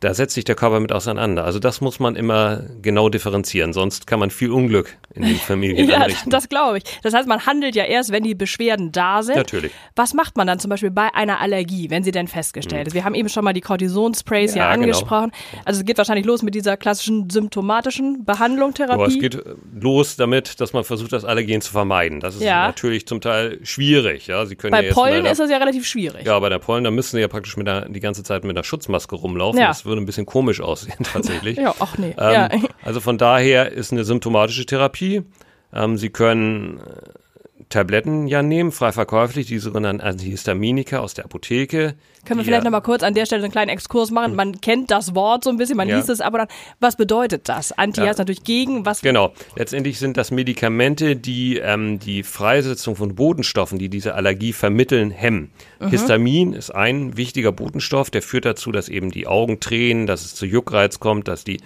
da 0.00 0.14
setzt 0.14 0.34
sich 0.34 0.44
der 0.44 0.54
Körper 0.54 0.80
mit 0.80 0.92
auseinander. 0.92 1.44
Also 1.44 1.58
das 1.58 1.82
muss 1.82 2.00
man 2.00 2.16
immer 2.16 2.62
genau 2.80 3.10
differenzieren, 3.10 3.74
sonst 3.74 4.06
kann 4.06 4.18
man 4.18 4.30
viel 4.30 4.50
Unglück 4.50 4.96
in 5.14 5.22
den 5.22 5.36
Familien 5.36 5.88
ja, 5.90 5.98
anrichten. 5.98 6.30
das 6.30 6.48
glaube 6.48 6.78
ich. 6.78 6.84
Das 7.02 7.12
heißt, 7.12 7.28
man 7.28 7.44
handelt 7.44 7.76
ja 7.76 7.84
erst, 7.84 8.10
wenn 8.10 8.22
die 8.22 8.34
Beschwerden 8.34 8.92
da 8.92 9.22
sind. 9.22 9.36
Natürlich. 9.36 9.72
Was 9.96 10.14
macht 10.14 10.38
man 10.38 10.46
dann 10.46 10.58
zum 10.58 10.70
Beispiel 10.70 10.90
bei 10.90 11.14
einer 11.14 11.40
Allergie, 11.40 11.90
wenn 11.90 12.02
sie 12.02 12.12
denn 12.12 12.28
festgestellt 12.28 12.82
hm. 12.82 12.86
ist? 12.88 12.94
Wir 12.94 13.04
haben 13.04 13.14
eben 13.14 13.28
schon 13.28 13.44
mal 13.44 13.52
die 13.52 13.60
Cortisonsprays 13.60 14.54
ja, 14.54 14.64
hier 14.64 14.72
genau. 14.72 14.84
angesprochen. 14.84 15.32
Genau. 15.50 15.62
Also 15.66 15.80
es 15.80 15.86
geht 15.86 15.98
wahrscheinlich 15.98 16.24
los 16.24 16.42
mit 16.42 16.54
dieser 16.54 16.78
klassischen 16.78 17.28
symptomatischen 17.28 18.24
Behandlung, 18.24 18.72
Therapie. 18.72 18.94
Aber 18.94 19.06
es 19.06 19.18
geht 19.18 19.38
los 19.78 20.16
damit, 20.16 20.62
dass 20.62 20.72
man 20.72 20.84
versucht, 20.84 21.12
das 21.12 21.26
Allergen 21.26 21.60
zu 21.60 21.72
vermeiden. 21.72 22.20
Das 22.20 22.36
ist 22.36 22.42
ja. 22.42 22.66
natürlich 22.66 23.06
zum 23.06 23.20
Teil 23.20 23.58
schwierig. 23.64 24.28
Ja, 24.28 24.46
sie 24.46 24.56
können 24.56 24.70
bei 24.70 24.86
ja 24.86 24.94
Pollen 24.94 25.26
ist 25.26 25.40
das 25.40 25.50
ja 25.50 25.58
relativ 25.58 25.86
schwierig. 25.86 26.24
Ja, 26.24 26.38
bei 26.38 26.48
der 26.48 26.58
Pollen, 26.58 26.84
da 26.84 26.90
müssen 26.90 27.16
sie 27.16 27.20
ja 27.20 27.28
praktisch 27.28 27.58
mit 27.58 27.66
der, 27.66 27.86
die 27.88 28.00
ganze 28.00 28.22
Zeit 28.22 28.44
mit 28.44 28.56
einer 28.56 28.64
Schutzmaske 28.64 29.14
rumlaufen. 29.14 29.60
Ja. 29.60 29.68
Würde 29.90 30.00
ein 30.00 30.06
bisschen 30.06 30.26
komisch 30.26 30.60
aussehen 30.60 31.02
tatsächlich. 31.12 31.58
ja, 31.58 31.74
ach 31.80 31.98
nee. 31.98 32.14
Ähm, 32.16 32.32
ja. 32.32 32.48
Also 32.82 33.00
von 33.00 33.18
daher 33.18 33.72
ist 33.72 33.92
eine 33.92 34.04
symptomatische 34.04 34.64
Therapie. 34.64 35.22
Ähm, 35.72 35.98
Sie 35.98 36.10
können 36.10 36.78
äh, 36.78 37.64
Tabletten 37.68 38.26
ja 38.26 38.42
nehmen, 38.42 38.72
frei 38.72 38.92
verkäuflich, 38.92 39.46
die 39.46 39.58
sogenannten 39.58 40.00
Antihistaminika 40.02 40.98
aus 40.98 41.14
der 41.14 41.24
Apotheke. 41.24 41.94
Können 42.24 42.40
wir 42.40 42.44
vielleicht 42.44 42.64
nochmal 42.64 42.82
kurz 42.82 43.02
an 43.02 43.14
der 43.14 43.26
Stelle 43.26 43.44
einen 43.44 43.52
kleinen 43.52 43.70
Exkurs 43.70 44.10
machen? 44.10 44.34
Man 44.34 44.60
kennt 44.60 44.90
das 44.90 45.14
Wort 45.14 45.44
so 45.44 45.50
ein 45.50 45.56
bisschen, 45.56 45.76
man 45.76 45.88
ja. 45.88 45.96
liest 45.96 46.10
es 46.10 46.20
aber 46.20 46.38
dann. 46.38 46.48
Was 46.78 46.96
bedeutet 46.96 47.48
das? 47.48 47.72
Anti 47.72 48.00
ja. 48.00 48.08
heißt 48.08 48.18
natürlich 48.18 48.44
gegen. 48.44 48.84
Was 48.86 49.00
genau. 49.00 49.32
Letztendlich 49.56 49.98
sind 49.98 50.16
das 50.16 50.30
Medikamente, 50.30 51.16
die 51.16 51.58
ähm, 51.58 51.98
die 51.98 52.22
Freisetzung 52.22 52.96
von 52.96 53.14
Botenstoffen, 53.14 53.78
die 53.78 53.88
diese 53.88 54.14
Allergie 54.14 54.52
vermitteln, 54.52 55.10
hemmen. 55.10 55.50
Mhm. 55.78 55.88
Histamin 55.88 56.52
ist 56.52 56.70
ein 56.70 57.16
wichtiger 57.16 57.52
Botenstoff, 57.52 58.10
der 58.10 58.22
führt 58.22 58.44
dazu, 58.44 58.72
dass 58.72 58.88
eben 58.88 59.10
die 59.10 59.26
Augen 59.26 59.60
tränen, 59.60 60.06
dass 60.06 60.24
es 60.24 60.34
zu 60.34 60.46
Juckreiz 60.46 61.00
kommt, 61.00 61.28
dass 61.28 61.44
die 61.44 61.60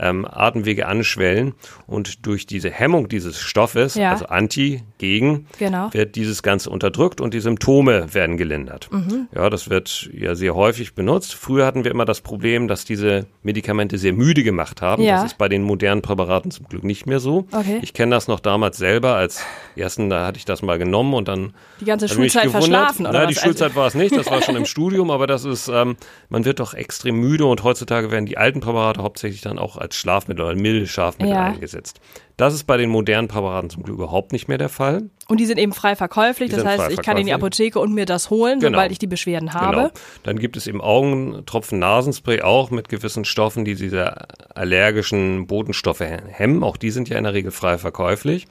ähm, 0.00 0.26
Atemwege 0.28 0.86
anschwellen. 0.86 1.54
Und 1.86 2.26
durch 2.26 2.46
diese 2.46 2.70
Hemmung 2.70 3.08
dieses 3.08 3.38
Stoffes, 3.38 3.94
ja. 3.94 4.12
also 4.12 4.26
Anti, 4.26 4.82
gegen, 4.98 5.46
genau. 5.58 5.92
wird 5.92 6.16
dieses 6.16 6.42
Ganze 6.42 6.70
unterdrückt 6.70 7.20
und 7.20 7.34
die 7.34 7.40
Symptome 7.40 8.12
werden 8.14 8.36
gelindert. 8.36 8.88
Mhm. 8.90 9.28
Ja, 9.34 9.50
das 9.50 9.70
wird 9.70 9.99
ja 10.12 10.34
sehr 10.34 10.54
häufig 10.54 10.94
benutzt. 10.94 11.34
Früher 11.34 11.66
hatten 11.66 11.84
wir 11.84 11.90
immer 11.90 12.04
das 12.04 12.20
Problem, 12.20 12.68
dass 12.68 12.84
diese 12.84 13.26
Medikamente 13.42 13.98
sehr 13.98 14.12
müde 14.12 14.42
gemacht 14.42 14.80
haben. 14.80 15.02
Ja. 15.02 15.16
Das 15.16 15.32
ist 15.32 15.38
bei 15.38 15.48
den 15.48 15.62
modernen 15.62 16.02
Präparaten 16.02 16.50
zum 16.50 16.66
Glück 16.66 16.84
nicht 16.84 17.06
mehr 17.06 17.20
so. 17.20 17.46
Okay. 17.52 17.80
Ich 17.82 17.92
kenne 17.92 18.14
das 18.14 18.28
noch 18.28 18.40
damals 18.40 18.76
selber 18.76 19.16
als 19.16 19.44
ersten, 19.76 20.10
da 20.10 20.26
hatte 20.26 20.38
ich 20.38 20.44
das 20.44 20.62
mal 20.62 20.78
genommen 20.78 21.14
und 21.14 21.28
dann. 21.28 21.52
Die 21.80 21.84
ganze 21.84 22.08
Schulzeit 22.08 22.50
verschlafen, 22.50 23.06
oder? 23.06 23.20
Nein, 23.20 23.28
die 23.28 23.34
Schulzeit 23.34 23.74
war 23.76 23.86
es 23.86 23.94
nicht, 23.94 24.16
das 24.16 24.30
war 24.30 24.42
schon 24.42 24.56
im 24.56 24.66
Studium, 24.66 25.10
aber 25.10 25.26
das 25.26 25.44
ist, 25.44 25.68
ähm, 25.68 25.96
man 26.28 26.44
wird 26.44 26.60
doch 26.60 26.74
extrem 26.74 27.16
müde 27.16 27.46
und 27.46 27.62
heutzutage 27.64 28.10
werden 28.10 28.26
die 28.26 28.38
alten 28.38 28.60
Präparate 28.60 29.02
hauptsächlich 29.02 29.40
dann 29.40 29.58
auch 29.58 29.76
als 29.76 29.96
Schlafmittel 29.96 30.44
oder 30.44 30.54
milde 30.54 30.86
Schlafmittel 30.86 31.34
ja. 31.34 31.46
eingesetzt. 31.46 32.00
Das 32.40 32.54
ist 32.54 32.64
bei 32.64 32.78
den 32.78 32.88
modernen 32.88 33.28
Präparaten 33.28 33.68
zum 33.68 33.82
Glück 33.82 33.98
überhaupt 33.98 34.32
nicht 34.32 34.48
mehr 34.48 34.56
der 34.56 34.70
Fall. 34.70 35.10
Und 35.28 35.40
die 35.40 35.44
sind 35.44 35.58
eben 35.58 35.74
frei 35.74 35.94
verkäuflich, 35.94 36.48
die 36.48 36.56
das 36.56 36.64
heißt, 36.64 36.90
ich 36.90 37.02
kann 37.02 37.18
in 37.18 37.26
die 37.26 37.34
Apotheke 37.34 37.78
und 37.78 37.92
mir 37.92 38.06
das 38.06 38.30
holen, 38.30 38.60
genau. 38.60 38.78
sobald 38.78 38.92
ich 38.92 38.98
die 38.98 39.06
Beschwerden 39.06 39.52
habe. 39.52 39.76
Genau. 39.76 39.90
Dann 40.22 40.38
gibt 40.38 40.56
es 40.56 40.66
eben 40.66 40.80
Augentropfen, 40.80 41.78
Nasenspray 41.78 42.40
auch 42.40 42.70
mit 42.70 42.88
gewissen 42.88 43.26
Stoffen, 43.26 43.66
die 43.66 43.74
diese 43.74 44.14
allergischen 44.54 45.48
Botenstoffe 45.48 46.00
hemmen. 46.00 46.64
Auch 46.64 46.78
die 46.78 46.90
sind 46.90 47.10
ja 47.10 47.18
in 47.18 47.24
der 47.24 47.34
Regel 47.34 47.50
frei 47.50 47.76
verkäuflich. 47.76 48.46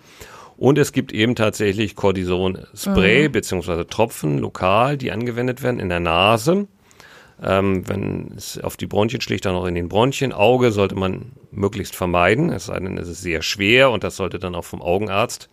Und 0.56 0.78
es 0.78 0.92
gibt 0.92 1.12
eben 1.12 1.34
tatsächlich 1.34 1.96
Cortison-Spray 1.96 3.30
mhm. 3.30 3.32
beziehungsweise 3.32 3.88
Tropfen 3.88 4.38
lokal, 4.38 4.98
die 4.98 5.10
angewendet 5.10 5.64
werden 5.64 5.80
in 5.80 5.90
der 5.90 6.00
Nase. 6.00 6.68
Ähm, 7.42 7.88
wenn 7.88 8.34
es 8.36 8.60
auf 8.60 8.76
die 8.76 8.86
Bronchien 8.86 9.22
schlägt, 9.22 9.46
dann 9.46 9.56
auch 9.56 9.66
in 9.66 9.76
den 9.76 9.90
Bronchien. 9.90 10.34
Auge 10.34 10.72
sollte 10.72 10.96
man 10.96 11.32
möglichst 11.52 11.96
vermeiden, 11.96 12.52
es 12.52 12.66
sei 12.66 12.80
denn, 12.80 12.98
es 12.98 13.08
ist 13.08 13.22
sehr 13.22 13.42
schwer 13.42 13.92
und 13.92 14.04
das 14.04 14.18
sollte 14.18 14.40
dann 14.40 14.56
auch 14.56 14.66
vom 14.66 14.82
Augenarzt 14.82 15.50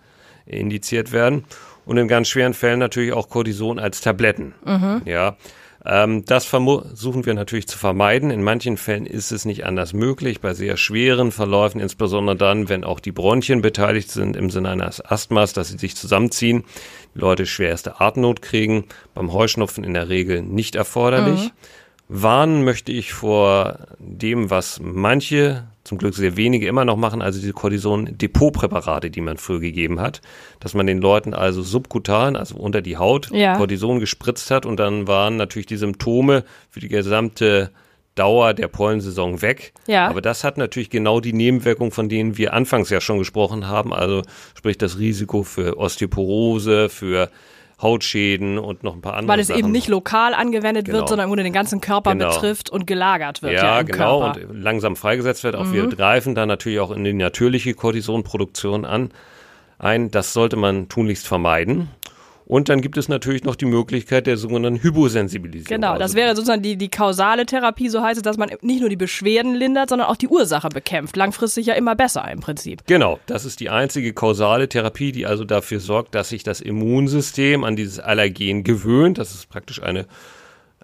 indiziert 0.47 1.13
werden. 1.13 1.45
Und 1.85 1.99
in 1.99 2.09
ganz 2.09 2.29
schweren 2.29 2.55
Fällen 2.55 2.81
natürlich 2.81 3.13
auch 3.13 3.29
Cortison 3.29 3.79
als 3.79 4.01
Tabletten. 4.01 4.55
Mhm. 4.65 5.03
Ja. 5.05 5.37
Ähm, 5.87 6.25
das 6.25 6.45
versuchen 6.45 7.27
wir 7.27 7.35
natürlich 7.35 7.69
zu 7.69 7.79
vermeiden. 7.79 8.31
In 8.31 8.43
manchen 8.43 8.77
Fällen 8.77 9.07
ist 9.07 9.31
es 9.31 9.45
nicht 9.45 9.65
anders 9.65 9.93
möglich. 9.93 10.41
Bei 10.41 10.53
sehr 10.53 10.77
schweren 10.77 11.31
Verläufen, 11.31 11.81
insbesondere 11.81 12.37
dann, 12.37 12.69
wenn 12.69 12.83
auch 12.83 12.99
die 12.99 13.13
Bronchien 13.13 13.63
beteiligt 13.63 14.11
sind 14.11 14.37
im 14.37 14.51
Sinne 14.51 14.71
eines 14.71 15.05
Asthmas, 15.05 15.53
dass 15.53 15.69
sie 15.69 15.79
sich 15.79 15.95
zusammenziehen, 15.95 16.65
die 17.15 17.21
Leute 17.21 17.47
schwerste 17.47 18.01
Atemnot 18.01 18.43
kriegen. 18.43 18.87
Beim 19.15 19.33
Heuschnupfen 19.33 19.85
in 19.85 19.95
der 19.95 20.09
Regel 20.09 20.43
nicht 20.43 20.75
erforderlich. 20.75 21.41
Mhm. 21.41 21.51
Warnen 22.09 22.65
möchte 22.65 22.93
ich 22.93 23.13
vor 23.13 23.79
dem, 23.99 24.51
was 24.51 24.81
manche, 24.81 25.69
zum 25.87 25.99
Glück 25.99 26.15
sehr 26.15 26.37
wenige, 26.37 26.67
immer 26.67 26.85
noch 26.85 26.97
machen, 26.97 27.23
also 27.23 27.41
diese 27.41 27.53
Cortison-Depotpräparate, 27.53 29.11
die 29.11 29.21
man 29.21 29.37
früher 29.37 29.61
gegeben 29.61 30.01
hat, 30.01 30.21
dass 30.61 30.75
man 30.75 30.87
den 30.87 31.01
Leuten 31.01 31.33
also 31.33 31.63
subkutan, 31.63 32.37
also 32.37 32.57
unter 32.57 32.83
die 32.83 32.97
Haut, 32.97 33.31
ja. 33.31 33.57
Cortison 33.57 34.01
gespritzt 34.01 34.51
hat 34.51 34.67
und 34.67 34.79
dann 34.79 35.07
waren 35.07 35.37
natürlich 35.37 35.67
die 35.67 35.77
Symptome 35.77 36.45
für 36.71 36.81
die 36.81 36.89
gesamte 36.89 37.71
Dauer 38.17 38.55
der 38.55 38.69
Pollensaison 38.69 39.43
weg. 39.43 39.75
Ja. 39.87 40.09
Aber 40.09 40.23
das 40.23 40.43
hat 40.43 40.57
natürlich 40.57 40.91
genau 40.91 41.21
die 41.21 41.35
Nebenwirkung, 41.35 41.93
von 41.93 42.09
denen 42.09 42.39
wir 42.39 42.55
anfangs 42.55 42.91
ja 42.91 43.01
schon 43.01 43.19
gesprochen 43.19 43.69
haben. 43.69 43.93
Also 43.93 44.23
sprich 44.57 44.79
das 44.79 44.99
Risiko 44.99 45.43
für 45.43 45.77
Osteoporose, 45.79 46.89
für 46.89 47.31
Hautschäden 47.81 48.59
und 48.59 48.83
noch 48.83 48.95
ein 48.95 49.03
paar 49.03 49.15
andere 49.15 49.35
Weil 49.35 49.41
es 49.41 49.49
Sachen. 49.49 49.59
eben 49.59 49.71
nicht 49.71 49.89
lokal 49.89 50.33
angewendet 50.33 50.87
genau. 50.87 50.99
wird, 50.99 51.11
sondern 51.11 51.29
nur 51.29 51.37
den 51.37 51.53
ganzen 51.53 51.83
Körper 51.83 52.13
genau. 52.13 52.31
betrifft 52.31 52.71
und 52.71 52.87
gelagert 52.87 53.43
wird. 53.43 53.53
Ja, 53.53 53.65
ja 53.65 53.83
genau. 53.83 54.21
Körper. 54.21 54.49
Und 54.49 54.63
langsam 54.63 54.97
freigesetzt 54.97 55.45
wird. 55.45 55.57
Auch 55.57 55.65
mhm. 55.65 55.73
wir 55.75 55.87
greifen 55.89 56.35
da 56.35 56.47
natürlich 56.47 56.81
auch 56.81 56.91
in 56.91 57.05
die 57.05 57.13
natürliche 57.13 57.75
Cortisonproduktion 57.75 58.87
an. 58.87 59.11
Ein, 59.79 60.11
das 60.11 60.33
sollte 60.33 60.57
man 60.57 60.89
tunlichst 60.89 61.29
vermeiden. 61.29 61.91
Und 62.47 62.69
dann 62.69 62.81
gibt 62.81 62.97
es 62.97 63.09
natürlich 63.09 63.43
noch 63.43 63.57
die 63.57 63.65
Möglichkeit 63.65 64.29
der 64.29 64.37
sogenannten 64.37 64.81
Hyposensibilisierung. 64.81 65.69
Genau, 65.69 65.95
das 65.95 66.03
Also 66.03 66.15
wäre 66.15 66.37
sozusagen 66.37 66.63
die, 66.63 66.77
die 66.77 66.89
kausale 66.89 67.45
Therapie, 67.45 67.89
so 67.89 68.01
heißt 68.03 68.19
es, 68.19 68.23
dass 68.23 68.37
man 68.37 68.51
nicht 68.63 68.81
nur 68.81 68.89
die 68.89 68.97
Beschwerden 68.97 69.55
lindert, 69.55 69.89
sondern 69.89 70.07
auch 70.09 70.17
die 70.17 70.29
Ursache 70.29 70.69
bekämpft. 70.69 71.17
Langfristig 71.17 71.67
ja 71.67 71.75
immer 71.75 71.97
besser 71.97 72.31
im 72.31 72.39
Prinzip. 72.39 72.87
Genau, 72.87 73.19
das 73.27 73.45
ist 73.45 73.59
die 73.59 73.69
einzige 73.69 74.13
kausale 74.13 74.69
Therapie, 74.69 75.11
die 75.11 75.27
also 75.27 75.45
dafür 75.45 75.81
sorgt, 75.81 76.15
dass 76.15 76.29
sich 76.29 76.45
das 76.45 76.61
Immunsystem 76.61 77.65
an 77.65 77.75
dieses 77.75 77.99
Allergen 77.99 78.63
gewöhnt. 78.63 79.19
Das 79.19 79.35
ist 79.35 79.49
praktisch 79.49 79.83
eine, 79.83 80.07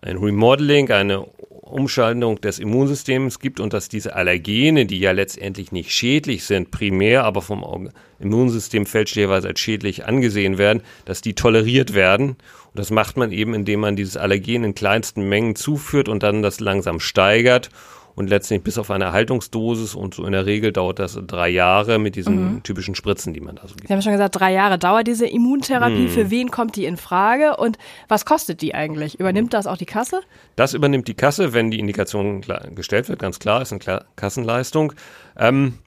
ein 0.00 0.16
Remodeling, 0.16 0.90
eine 0.90 1.26
Umschaltung 1.73 2.41
des 2.41 2.59
Immunsystems 2.59 3.38
gibt 3.38 3.61
und 3.61 3.73
dass 3.73 3.88
diese 3.88 4.14
Allergene, 4.14 4.87
die 4.87 5.00
ja 5.00 5.12
letztendlich 5.12 5.73
nicht 5.73 5.91
schädlich 5.91 6.45
sind, 6.45 6.71
primär, 6.71 7.25
aber 7.25 7.43
vom 7.43 7.91
Immunsystem 8.21 8.87
fälschlicherweise 8.87 9.49
als 9.49 9.61
schädlich 9.61 10.05
angesehen 10.05 10.59
werden, 10.59 10.83
dass 11.05 11.21
die 11.21 11.35
toleriert 11.35 11.95
werden. 11.95 12.31
Und 12.31 12.79
das 12.79 12.91
macht 12.91 13.17
man 13.17 13.33
eben, 13.33 13.55
indem 13.55 13.81
man 13.81 13.97
dieses 13.97 14.17
Allergen 14.17 14.64
in 14.64 14.75
kleinsten 14.75 15.29
Mengen 15.29 15.57
zuführt 15.57 16.09
und 16.09 16.23
dann 16.23 16.43
das 16.43 16.61
langsam 16.61 17.00
steigert 17.00 17.71
und 18.14 18.28
letztendlich 18.28 18.64
bis 18.64 18.78
auf 18.78 18.90
eine 18.90 19.04
Erhaltungsdosis 19.04 19.95
und 19.95 20.14
so 20.14 20.25
in 20.25 20.33
der 20.33 20.47
Regel 20.47 20.73
dauert 20.73 20.99
das 20.99 21.19
drei 21.26 21.49
Jahre 21.49 21.99
mit 21.99 22.16
diesen 22.16 22.62
typischen 22.62 22.95
Spritzen, 22.95 23.33
die 23.33 23.40
man 23.40 23.57
da 23.57 23.62
so 23.66 23.75
gibt. 23.75 23.88
Sie 23.88 23.92
haben 23.92 24.02
schon 24.02 24.12
gesagt, 24.12 24.38
drei 24.38 24.52
Jahre 24.52 24.78
dauert 24.78 25.07
diese 25.07 25.26
Immuntherapie. 25.26 26.07
Hm. 26.07 26.09
Für 26.09 26.31
wen 26.31 26.50
kommt 26.50 26.76
die 26.76 26.85
in 26.85 26.97
Frage 26.97 27.57
und 27.57 27.78
was 28.09 28.25
kostet 28.25 28.62
die 28.62 28.75
eigentlich? 28.75 29.19
Übernimmt 29.19 29.54
das 29.54 29.66
auch 29.66 29.76
die 29.76 29.87
Kasse? 29.87 30.21
Das 30.57 30.75
übernimmt 30.75 31.09
die 31.09 31.14
Kasse, 31.14 31.52
wenn 31.52 31.71
die 31.71 31.78
Indikation 31.78 32.42
gestellt 32.75 33.09
wird, 33.09 33.19
ganz 33.19 33.38
klar, 33.38 33.62
ist 33.62 33.73
eine 33.73 34.04
Kassenleistung. 34.16 34.92
Ähm, 35.38 35.78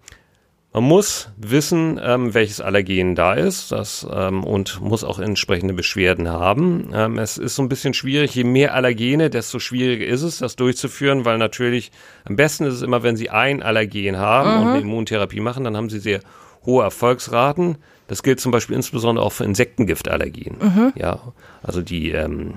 man 0.76 0.84
muss 0.84 1.30
wissen, 1.38 1.98
ähm, 2.04 2.34
welches 2.34 2.60
Allergen 2.60 3.16
da 3.16 3.34
ist 3.34 3.72
das, 3.72 4.06
ähm, 4.12 4.44
und 4.44 4.82
muss 4.82 5.06
auch 5.06 5.20
entsprechende 5.20 5.74
Beschwerden 5.74 6.28
haben. 6.28 6.90
Ähm, 6.94 7.18
es 7.18 7.38
ist 7.38 7.56
so 7.56 7.62
ein 7.62 7.70
bisschen 7.70 7.94
schwierig. 7.94 8.36
Je 8.36 8.44
mehr 8.44 8.74
Allergene, 8.74 9.30
desto 9.30 9.60
schwieriger 9.60 10.06
ist 10.06 10.22
es, 10.22 10.40
das 10.40 10.58
durchzuführen, 10.58 11.24
weil 11.24 11.38
natürlich 11.38 11.94
am 12.26 12.36
besten 12.36 12.66
ist 12.66 12.74
es 12.74 12.82
immer, 12.82 13.04
wenn 13.04 13.16
Sie 13.16 13.30
ein 13.30 13.64
Allergen 13.64 14.18
haben 14.18 14.64
und 14.64 14.68
eine 14.68 14.82
Immuntherapie 14.82 15.40
machen, 15.40 15.64
dann 15.64 15.78
haben 15.78 15.90
Sie 15.90 16.00
sehr 16.00 16.20
hohe 16.66 16.84
Erfolgsraten. 16.84 17.78
Das 18.10 18.22
gilt 18.22 18.42
zum 18.42 18.52
Beispiel 18.52 18.76
insbesondere 18.76 19.26
auch 19.26 19.32
für 19.32 19.46
Insektengiftallergien. 19.46 20.92
Ja, 20.96 21.22
also 21.64 21.82
die 21.82 22.12
ähm, 22.12 22.56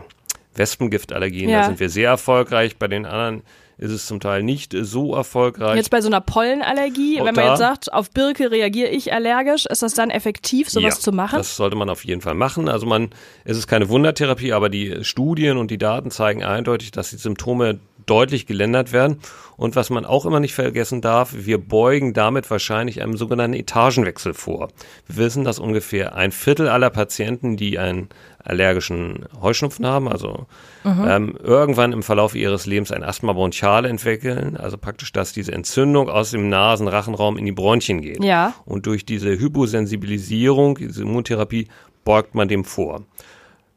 Wespengiftallergien, 0.57 1.51
Ja. 1.51 1.61
da 1.61 1.67
sind 1.67 1.79
wir 1.79 1.89
sehr 1.89 2.11
erfolgreich. 2.11 2.79
Bei 2.79 2.89
den 2.89 3.07
anderen 3.07 3.43
ist 3.79 3.93
es 3.93 4.07
zum 4.07 4.19
Teil 4.19 4.43
nicht 4.43 4.75
so 4.79 5.15
erfolgreich. 5.15 5.77
Jetzt 5.77 5.91
bei 5.91 6.01
so 6.01 6.09
einer 6.09 6.21
Pollenallergie, 6.21 7.21
Auch 7.21 7.27
wenn 7.27 7.35
man 7.35 7.47
jetzt 7.47 7.59
sagt, 7.59 7.93
auf 7.93 8.11
Birke 8.11 8.51
reagiere 8.51 8.89
ich 8.89 9.13
allergisch, 9.13 9.67
ist 9.67 9.83
das 9.83 9.95
dann 9.95 10.11
effektiv, 10.11 10.69
sowas 10.69 10.97
ja, 10.97 11.01
zu 11.01 11.13
machen? 11.13 11.39
Das 11.39 11.57
sollte 11.57 11.77
man 11.77 11.89
auf 11.89 12.05
jeden 12.05 12.21
Fall 12.21 12.35
machen. 12.35 12.69
Also 12.69 12.87
man, 12.87 13.11
es 13.45 13.57
ist 13.57 13.69
keine 13.69 13.89
Wundertherapie, 13.89 14.53
aber 14.53 14.69
die 14.69 15.05
Studien 15.05 15.57
und 15.57 15.71
die 15.71 15.79
Daten 15.79 16.11
zeigen 16.11 16.43
eindeutig, 16.43 16.91
dass 16.91 17.11
die 17.11 17.17
Symptome 17.17 17.79
deutlich 18.09 18.47
gelindert 18.47 18.93
werden. 18.93 19.21
Und 19.57 19.77
was 19.77 19.91
man 19.91 20.05
auch 20.05 20.25
immer 20.25 20.41
nicht 20.41 20.55
vergessen 20.55 21.01
darf, 21.01 21.35
wir 21.35 21.59
beugen 21.59 22.15
damit 22.15 22.51
wahrscheinlich 22.51 23.03
einem 23.03 23.17
sogenannten 23.17 23.57
Etagenwechsel 23.57 24.35
vor. 24.35 24.69
Wir 25.07 25.25
wissen, 25.25 25.45
dass 25.45 25.59
ungefähr 25.59 26.15
ein 26.15 26.33
Viertel 26.33 26.69
aller 26.69 26.91
Patienten, 26.91 27.57
die 27.57 27.79
einen 27.79 28.09
allergischen 28.49 29.27
Heuschnupfen 29.41 29.87
haben, 29.87 30.09
also 30.09 30.47
ähm, 30.85 31.37
irgendwann 31.43 31.93
im 31.93 32.03
Verlauf 32.03 32.35
ihres 32.35 32.67
Lebens 32.67 32.91
ein 32.93 33.03
Asthma 33.03 33.33
bronchiale 33.33 33.89
entwickeln, 33.89 34.57
also 34.57 34.79
praktisch, 34.79 35.13
dass 35.13 35.33
diese 35.33 35.53
Entzündung 35.53 36.09
aus 36.09 36.31
dem 36.31 36.49
Nasen-Rachenraum 36.49 37.37
in 37.37 37.45
die 37.45 37.53
Bronchien 37.53 38.01
geht. 38.01 38.25
Ja. 38.25 38.55
Und 38.65 38.87
durch 38.87 39.05
diese 39.05 39.39
Hyposensibilisierung, 39.39 40.77
diese 40.77 41.03
Immuntherapie, 41.03 41.69
beugt 42.05 42.35
man 42.35 42.49
dem 42.49 42.65
vor. 42.65 43.03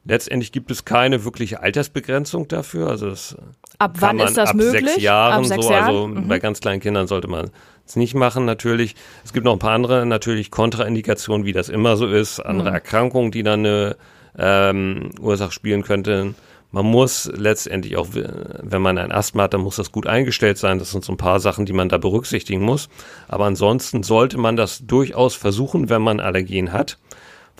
Letztendlich 0.03 0.51
gibt 0.51 0.71
es 0.71 0.83
keine 0.83 1.25
wirkliche 1.25 1.61
Altersbegrenzung 1.61 2.47
dafür. 2.47 2.89
Also 2.89 3.09
das 3.09 3.35
Ab 3.77 3.93
kann 3.99 4.01
wann 4.01 4.17
man 4.17 4.27
ist 4.29 4.37
das 4.37 4.49
ab 4.49 4.55
möglich? 4.55 4.85
sechs 4.93 5.01
Jahren 5.01 5.33
Ab 5.33 5.45
sechs 5.45 5.65
so. 5.65 5.73
Also? 5.73 6.07
Mhm. 6.07 6.27
bei 6.27 6.39
ganz 6.39 6.59
kleinen 6.59 6.79
Kindern 6.79 7.07
sollte 7.07 7.27
man 7.27 7.51
es 7.85 7.95
nicht 7.95 8.15
machen 8.15 8.45
natürlich. 8.45 8.95
Es 9.23 9.33
gibt 9.33 9.45
noch 9.45 9.53
ein 9.53 9.59
paar 9.59 9.73
andere 9.73 10.05
natürlich 10.05 10.49
Kontraindikationen, 10.49 11.45
wie 11.45 11.51
das 11.51 11.69
immer 11.69 11.97
so 11.97 12.07
ist, 12.07 12.39
andere 12.39 12.69
Mhm. 12.69 12.75
Erkrankungen, 12.75 13.31
die 13.31 13.43
dann 13.43 13.59
eine 13.59 13.95
ähm, 14.37 15.11
Ursache 15.19 15.51
spielen 15.51 15.83
könnten. 15.83 16.35
Man 16.73 16.85
muss 16.85 17.29
letztendlich 17.35 17.97
auch, 17.97 18.07
wenn 18.13 18.81
man 18.81 18.97
ein 18.97 19.11
Asthma 19.11 19.43
hat, 19.43 19.53
dann 19.53 19.61
muss 19.61 19.75
das 19.75 19.91
gut 19.91 20.07
eingestellt 20.07 20.57
sein. 20.57 20.79
Das 20.79 20.91
sind 20.91 21.03
so 21.03 21.11
ein 21.11 21.17
paar 21.17 21.41
Sachen, 21.41 21.65
die 21.65 21.73
man 21.73 21.89
da 21.89 21.97
berücksichtigen 21.97 22.61
muss. 22.61 22.87
Aber 23.27 23.45
ansonsten 23.45 24.03
sollte 24.03 24.37
man 24.37 24.55
das 24.55 24.85
durchaus 24.87 25.35
versuchen, 25.35 25.89
wenn 25.89 26.01
man 26.01 26.21
Allergien 26.21 26.71
hat, 26.71 26.97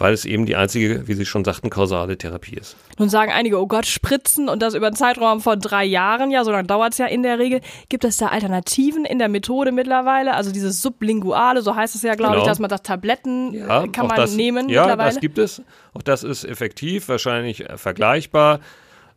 weil 0.02 0.14
es 0.14 0.26
eben 0.26 0.46
die 0.46 0.56
einzige, 0.56 1.08
wie 1.08 1.14
Sie 1.14 1.26
schon 1.26 1.46
sagten, 1.46 1.70
kausale 1.70 2.18
Therapie 2.18 2.56
ist. 2.56 2.76
Nun 2.98 3.10
sagen 3.10 3.32
einige, 3.32 3.60
oh 3.60 3.68
Gott, 3.68 3.86
Spritzen 3.86 4.50
und 4.50 4.62
das 4.62 4.74
über 4.74 4.88
einen 4.88 4.96
Zeitraum 4.96 5.42
von 5.42 5.60
drei 5.60 5.86
Jahren, 5.86 6.32
ja, 6.32 6.44
so 6.44 6.52
lange 6.52 6.68
dauert 6.68 6.94
es 6.94 6.98
ja 6.98 7.06
in 7.06 7.24
der 7.24 7.40
Regel. 7.40 7.62
Gibt 7.90 8.04
es 8.04 8.18
da 8.18 8.28
Alternativen 8.28 9.06
in 9.06 9.20
der 9.20 9.30
Methode 9.30 9.72
mittlerweile? 9.72 10.34
Also 10.34 10.52
dieses 10.52 10.82
Sublinguale, 10.82 11.62
so 11.62 11.76
heißt 11.76 11.96
es 11.96 12.02
ja, 12.02 12.16
glaube 12.16 12.34
Genau. 12.34 12.44
ich, 12.44 12.48
dass 12.50 12.60
man 12.60 12.70
das 12.70 12.82
Tabletten 12.82 13.54
Ja, 13.54 13.84
äh, 13.84 13.88
kann 13.90 14.06
auch 14.06 14.10
man 14.10 14.18
das, 14.18 14.36
nehmen 14.36 14.70
ja, 14.70 14.82
mittlerweile. 14.82 15.12
das 15.12 15.20
gibt 15.22 15.38
es. 15.38 15.62
Auch 15.94 16.02
das 16.02 16.24
ist 16.24 16.44
effektiv, 16.46 17.08
wahrscheinlich 17.10 17.70
äh, 17.70 17.78
vergleichbar. 17.78 18.60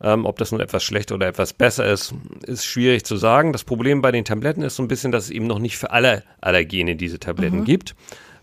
Ähm, 0.03 0.27
ob 0.27 0.37
das 0.39 0.51
nun 0.53 0.61
etwas 0.61 0.83
schlechter 0.83 1.15
oder 1.15 1.29
etwas 1.29 1.53
besser 1.53 1.87
ist, 1.87 2.13
ist 2.47 2.65
schwierig 2.67 3.05
zu 3.05 3.17
sagen. 3.17 3.53
Das 3.53 3.65
Problem 3.65 4.03
bei 4.03 4.11
den 4.13 4.25
Tabletten 4.25 4.63
ist 4.63 4.77
so 4.77 4.83
ein 4.83 4.89
bisschen, 4.89 5.13
dass 5.13 5.25
es 5.25 5.31
eben 5.31 5.47
noch 5.47 5.61
nicht 5.61 5.79
für 5.79 5.93
alle 5.93 6.25
Allergene 6.41 6.97
diese 6.97 7.19
Tabletten 7.21 7.61
Mhm. 7.61 7.65
gibt. 7.65 7.95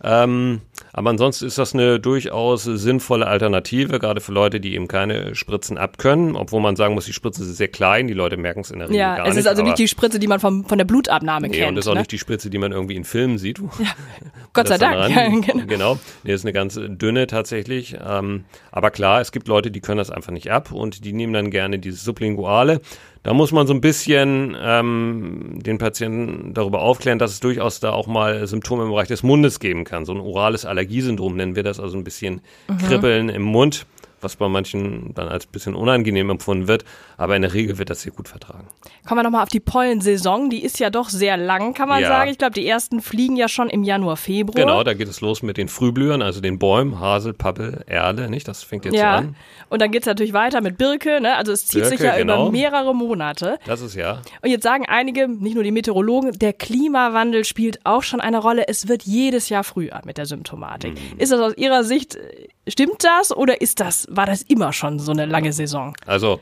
Ähm, 0.03 0.62
aber 0.93 1.12
ansonsten 1.12 1.46
ist 1.46 1.58
das 1.58 1.74
eine 1.74 2.00
durchaus 2.00 2.63
sinnvolle 2.63 3.27
Alternative, 3.27 4.00
gerade 4.00 4.20
für 4.20 4.34
Leute, 4.34 4.60
die 4.60 4.75
eben 4.75 4.88
keine 4.88 5.36
Spritzen 5.36 5.77
abkönnen, 5.77 6.36
obwohl 6.36 6.60
man 6.62 6.75
sagen 6.75 6.96
muss, 6.96 7.05
die 7.05 7.13
Spritzen 7.13 7.46
sind 7.46 7.55
sehr 7.55 7.70
klein, 7.70 8.08
die 8.08 8.13
Leute 8.13 8.36
merken 8.36 8.62
es 8.62 8.72
in 8.72 8.79
der 8.79 8.89
Regel 8.89 9.00
ja, 9.00 9.15
gar 9.15 9.25
es 9.27 9.36
nicht. 9.36 9.41
ist 9.41 9.48
also 9.48 9.63
nicht 9.63 9.77
die 9.77 9.88
Spritze, 9.88 10.20
die 10.20 10.27
man 10.27 10.39
vom, 10.39 10.65
von 10.65 10.77
der 10.77 10.86
Blutabnahme 10.86 11.48
Nee, 11.48 11.58
kennt. 11.58 11.70
und 11.70 11.75
das 11.75 11.86
ist 11.86 11.89
auch 11.89 11.93
ne? 11.93 12.01
nicht 12.01 12.12
die 12.12 12.20
Spritze, 12.20 12.50
die 12.50 12.58
man 12.58 12.72
irgendwie 12.72 12.96
in 12.96 13.05
Filmen 13.05 13.38
sieht. 13.38 13.62
Gott 14.53 14.67
sei 14.67 14.77
Dank. 14.77 15.15
ran. 15.15 15.41
genau. 15.41 15.65
genau. 15.65 16.00
Nee, 16.24 16.34
ist 16.34 16.43
eine 16.46 16.53
ganz 16.53 16.77
dünne 16.77 17.27
tatsächlich. 17.27 17.96
Ähm, 18.05 18.43
aber 18.72 18.91
klar, 18.91 19.22
es 19.22 19.31
gibt 19.31 19.48
Leute, 19.48 19.72
die 19.72 19.79
können 19.79 19.98
das 19.98 20.10
einfach 20.10 20.31
nicht 20.31 20.51
ab 20.51 20.72
und 20.72 21.05
die 21.05 21.13
nehmen 21.13 21.34
dann 21.34 21.51
gerne 21.51 21.79
dieses 21.79 22.03
Sublinguale. 22.03 22.81
Da 23.24 23.34
muss 23.34 23.51
man 23.51 23.68
so 23.68 23.74
ein 23.74 23.82
bisschen 23.82 24.58
ähm, 24.60 25.60
den 25.62 25.78
Patienten 25.78 26.54
darüber 26.56 26.82
aufklären, 26.82 27.20
dass 27.20 27.32
es 27.32 27.40
durchaus 27.40 27.80
da 27.80 27.92
auch 27.92 28.08
mal 28.08 28.48
Symptome 28.48 28.84
im 28.84 28.90
Bereich 28.90 29.10
des 29.10 29.22
Mundes 29.22 29.60
geben 29.60 29.84
kann. 29.84 30.06
So 30.06 30.13
ein 30.13 30.20
orales 30.20 30.66
Allergiesyndrom 30.66 31.36
nennen 31.36 31.56
wir 31.56 31.62
das, 31.62 31.80
also 31.80 31.98
ein 31.98 32.04
bisschen 32.04 32.42
Kribbeln 32.88 33.30
im 33.30 33.44
Mund, 33.44 33.86
was 34.22 34.36
bei 34.36 34.48
manchen 34.48 35.13
dann 35.13 35.28
als 35.28 35.46
bisschen 35.46 35.75
unangenehm 35.75 36.30
empfunden 36.30 36.68
wird. 36.68 36.86
Aber 37.18 37.36
in 37.36 37.42
der 37.42 37.54
Regel 37.54 37.78
wird 37.78 37.90
das 37.90 38.01
sehr 38.01 38.12
gut 38.12 38.28
vertragen. 38.28 38.68
Kommen 39.08 39.20
wir 39.20 39.24
nochmal 39.24 39.44
auf 39.44 39.50
die 39.50 39.60
Pollensaison. 39.60 40.50
Die 40.50 40.63
ist 40.63 40.80
ja 40.80 40.90
doch 40.90 41.10
sehr 41.10 41.38
lang, 41.38 41.74
kann 41.74 41.90
man 41.90 42.01
Ja. 42.01 42.08
sagen. 42.08 42.32
Ich 42.32 42.38
glaube, 42.38 42.54
die 42.54 42.68
ersten 42.68 43.01
fliegen 43.01 43.36
ja 43.36 43.48
schon 43.48 43.70
im 43.70 43.84
Januar, 43.84 44.18
Februar. 44.18 44.56
Genau, 44.56 44.84
da 44.84 44.94
geht 44.94 45.08
es 45.08 45.22
los 45.22 45.42
mit 45.44 45.58
den 45.58 45.68
Frühblühern, 45.68 46.22
also 46.22 46.42
den 46.42 46.60
Bäumen, 46.60 47.00
Hasel, 47.00 47.34
Pappel, 47.34 47.84
Erle, 47.88 48.30
nicht? 48.30 48.48
Das 48.48 48.63
fängt 48.63 48.86
jetzt 48.86 48.96
Ja, 48.96 49.18
an. 49.18 49.36
und 49.70 49.82
dann 49.82 49.92
geht's 49.92 50.06
natürlich 50.08 50.34
weiter 50.34 50.62
mit 50.62 50.78
Birke, 50.78 51.20
ne? 51.22 51.36
Also 51.36 51.51
es 51.51 51.66
zieht 51.66 51.86
sich 51.86 52.00
Birke, 52.00 52.13
ja 52.13 52.18
genau. 52.18 52.44
über 52.44 52.51
mehrere 52.51 52.94
Monate. 52.96 53.58
Das 53.66 53.82
ist 53.82 53.96
ja. 53.96 54.22
Und 54.42 54.50
jetzt 54.50 54.63
sagen 54.63 54.86
einige, 54.88 55.28
nicht 55.28 55.56
nur 55.56 55.63
die 55.63 55.72
Meteorologen, 55.72 56.32
der 56.34 56.54
Klimawandel 56.54 57.46
spielt 57.46 57.80
auch 57.86 58.04
schon 58.04 58.22
eine 58.22 58.38
Rolle. 58.40 58.68
Es 58.68 58.88
wird 58.88 59.04
jedes 59.04 59.50
Jahr 59.50 59.63
früher 59.63 60.01
mit 60.06 60.18
der 60.18 60.25
Symptomatik. 60.25 60.94
Mhm. 60.94 61.20
Ist 61.20 61.32
das 61.32 61.40
aus 61.40 61.58
Ihrer 61.58 61.84
Sicht, 61.84 62.16
äh, 62.16 62.48
stimmt 62.68 63.04
das 63.04 63.36
oder 63.36 63.62
ist 63.62 63.80
das, 63.80 64.08
war 64.15 64.25
das 64.25 64.41
immer 64.44 64.74
schon 64.74 65.00
so 65.00 65.12
eine 65.12 65.25
lange 65.25 65.53
Saison? 65.53 65.96
Also, 66.06 66.39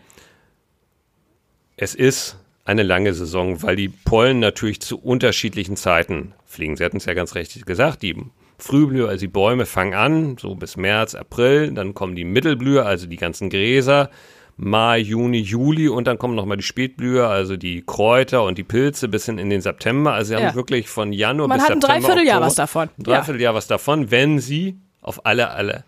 es 1.77 1.95
ist 1.95 2.37
eine 2.65 2.83
lange 2.83 3.13
Saison, 3.13 3.61
weil 3.63 3.75
die 3.75 3.89
Pollen 3.89 4.39
natürlich 4.39 4.81
zu 4.81 4.99
unterschiedlichen 4.99 5.75
Zeiten 5.75 6.33
fliegen. 6.45 6.75
Sie 6.75 6.83
hatten 6.83 6.97
es 6.97 7.05
ja 7.05 7.13
ganz 7.13 7.35
richtig 7.35 7.65
gesagt, 7.65 8.01
die 8.03 8.15
Frühblüher, 8.57 9.07
also 9.07 9.21
die 9.21 9.27
Bäume 9.31 9.65
fangen 9.65 9.93
an, 9.93 10.37
so 10.37 10.53
bis 10.55 10.75
März, 10.77 11.15
April, 11.15 11.71
dann 11.71 11.93
kommen 11.93 12.15
die 12.15 12.25
Mittelblüher, 12.25 12.85
also 12.85 13.07
die 13.07 13.15
ganzen 13.15 13.49
Gräser, 13.49 14.09
Mai, 14.57 14.99
Juni, 14.99 15.39
Juli 15.39 15.87
und 15.87 16.05
dann 16.05 16.17
kommen 16.17 16.35
nochmal 16.35 16.57
die 16.57 16.63
Spätblüher, 16.63 17.29
also 17.29 17.55
die 17.55 17.81
Kräuter 17.87 18.43
und 18.43 18.57
die 18.57 18.65
Pilze 18.65 19.07
bis 19.07 19.25
hin 19.25 19.37
in 19.37 19.49
den 19.49 19.61
September. 19.61 20.11
Also 20.13 20.33
sie 20.35 20.41
Ja. 20.41 20.47
haben 20.49 20.55
wirklich 20.55 20.89
von 20.89 21.13
Januar 21.13 21.47
Man 21.47 21.57
bis 21.59 21.63
hat 21.63 21.71
ein 21.71 21.79
September. 21.81 22.01
Dreivierteljahr 22.01 22.35
Oktober, 22.39 22.47
was 22.47 22.55
davon. 22.55 22.89
Ein 22.89 22.93
Ja. 22.97 23.03
Dreivierteljahr 23.17 23.53
was 23.55 23.67
davon, 23.67 24.11
wenn 24.11 24.39
sie 24.39 24.77
auf 25.01 25.25
alle, 25.25 25.49
alle 25.51 25.85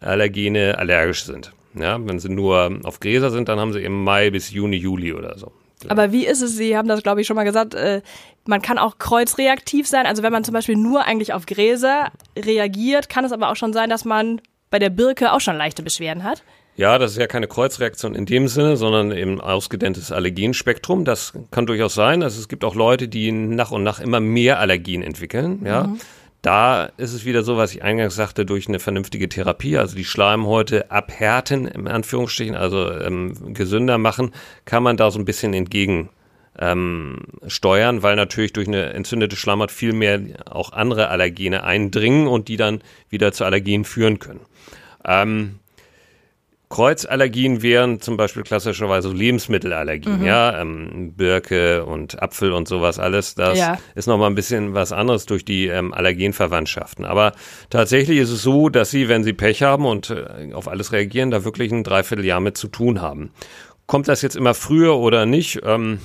Allergene 0.00 0.78
allergisch 0.78 1.24
sind. 1.24 1.52
Ja, 1.74 1.98
wenn 2.00 2.18
sie 2.18 2.30
nur 2.30 2.80
auf 2.84 3.00
Gräser 3.00 3.30
sind, 3.30 3.48
dann 3.48 3.60
haben 3.60 3.72
sie 3.72 3.80
eben 3.80 4.02
Mai 4.02 4.30
bis 4.30 4.50
Juni, 4.50 4.76
Juli 4.76 5.12
oder 5.12 5.38
so. 5.38 5.52
Aber 5.88 6.10
wie 6.10 6.26
ist 6.26 6.40
es, 6.42 6.56
Sie 6.56 6.76
haben 6.76 6.88
das, 6.88 7.02
glaube 7.02 7.20
ich, 7.20 7.26
schon 7.26 7.36
mal 7.36 7.44
gesagt, 7.44 7.74
äh, 7.74 8.00
man 8.46 8.62
kann 8.62 8.78
auch 8.78 8.98
kreuzreaktiv 8.98 9.86
sein. 9.86 10.06
Also 10.06 10.22
wenn 10.22 10.32
man 10.32 10.42
zum 10.42 10.54
Beispiel 10.54 10.76
nur 10.76 11.04
eigentlich 11.04 11.32
auf 11.32 11.46
Gräser 11.46 12.08
reagiert, 12.36 13.08
kann 13.08 13.24
es 13.24 13.32
aber 13.32 13.50
auch 13.50 13.56
schon 13.56 13.72
sein, 13.72 13.90
dass 13.90 14.04
man 14.04 14.40
bei 14.70 14.78
der 14.78 14.90
Birke 14.90 15.32
auch 15.32 15.40
schon 15.40 15.56
leichte 15.56 15.82
Beschwerden 15.82 16.24
hat. 16.24 16.42
Ja, 16.76 16.98
das 16.98 17.12
ist 17.12 17.18
ja 17.18 17.26
keine 17.26 17.48
Kreuzreaktion 17.48 18.14
in 18.14 18.26
dem 18.26 18.48
Sinne, 18.48 18.76
sondern 18.76 19.10
eben 19.10 19.40
ausgedehntes 19.40 20.12
Allergenspektrum. 20.12 21.06
Das 21.06 21.32
kann 21.50 21.64
durchaus 21.64 21.94
sein. 21.94 22.22
Also 22.22 22.38
es 22.38 22.48
gibt 22.48 22.64
auch 22.64 22.74
Leute, 22.74 23.08
die 23.08 23.32
nach 23.32 23.70
und 23.70 23.82
nach 23.82 23.98
immer 23.98 24.20
mehr 24.20 24.60
Allergien 24.60 25.02
entwickeln. 25.02 25.62
Ja. 25.64 25.88
Da 26.46 26.84
ist 26.96 27.12
es 27.12 27.24
wieder 27.24 27.42
so, 27.42 27.56
was 27.56 27.74
ich 27.74 27.82
eingangs 27.82 28.14
sagte, 28.14 28.46
durch 28.46 28.68
eine 28.68 28.78
vernünftige 28.78 29.28
Therapie, 29.28 29.78
also 29.78 29.96
die 29.96 30.04
Schleimhäute 30.04 30.92
abhärten, 30.92 31.66
in 31.66 31.88
Anführungsstrichen, 31.88 32.54
also 32.54 32.88
ähm, 32.92 33.52
gesünder 33.52 33.98
machen, 33.98 34.30
kann 34.64 34.84
man 34.84 34.96
da 34.96 35.10
so 35.10 35.18
ein 35.18 35.24
bisschen 35.24 35.52
entgegen 35.54 36.08
ähm, 36.56 37.24
steuern, 37.48 38.04
weil 38.04 38.14
natürlich 38.14 38.52
durch 38.52 38.68
eine 38.68 38.92
entzündete 38.92 39.34
Schleimhaut 39.34 39.72
viel 39.72 39.92
mehr 39.92 40.20
auch 40.48 40.72
andere 40.72 41.08
Allergene 41.08 41.64
eindringen 41.64 42.28
und 42.28 42.46
die 42.46 42.56
dann 42.56 42.80
wieder 43.10 43.32
zu 43.32 43.44
Allergien 43.44 43.84
führen 43.84 44.20
können. 44.20 44.40
Ähm, 45.04 45.58
Kreuzallergien 46.68 47.62
wären 47.62 48.00
zum 48.00 48.16
Beispiel 48.16 48.42
klassischerweise 48.42 49.08
Lebensmittelallergien, 49.08 50.20
mhm. 50.20 50.26
ja, 50.26 50.60
ähm, 50.60 51.12
Birke 51.16 51.84
und 51.84 52.20
Apfel 52.20 52.52
und 52.52 52.66
sowas 52.66 52.98
alles. 52.98 53.36
Das 53.36 53.56
ja. 53.56 53.78
ist 53.94 54.08
nochmal 54.08 54.30
ein 54.30 54.34
bisschen 54.34 54.74
was 54.74 54.90
anderes 54.90 55.26
durch 55.26 55.44
die 55.44 55.68
ähm, 55.68 55.94
Allergenverwandtschaften. 55.94 57.04
Aber 57.04 57.32
tatsächlich 57.70 58.18
ist 58.18 58.30
es 58.30 58.42
so, 58.42 58.68
dass 58.68 58.90
sie, 58.90 59.08
wenn 59.08 59.22
sie 59.22 59.32
Pech 59.32 59.62
haben 59.62 59.86
und 59.86 60.10
äh, 60.10 60.52
auf 60.54 60.66
alles 60.66 60.90
reagieren, 60.90 61.30
da 61.30 61.44
wirklich 61.44 61.70
ein 61.70 61.84
Dreivierteljahr 61.84 62.40
mit 62.40 62.56
zu 62.56 62.66
tun 62.66 63.00
haben. 63.00 63.30
Kommt 63.86 64.08
das 64.08 64.22
jetzt 64.22 64.34
immer 64.34 64.54
früher 64.54 64.96
oder 64.96 65.24
nicht? 65.24 65.60
Ähm, 65.64 66.00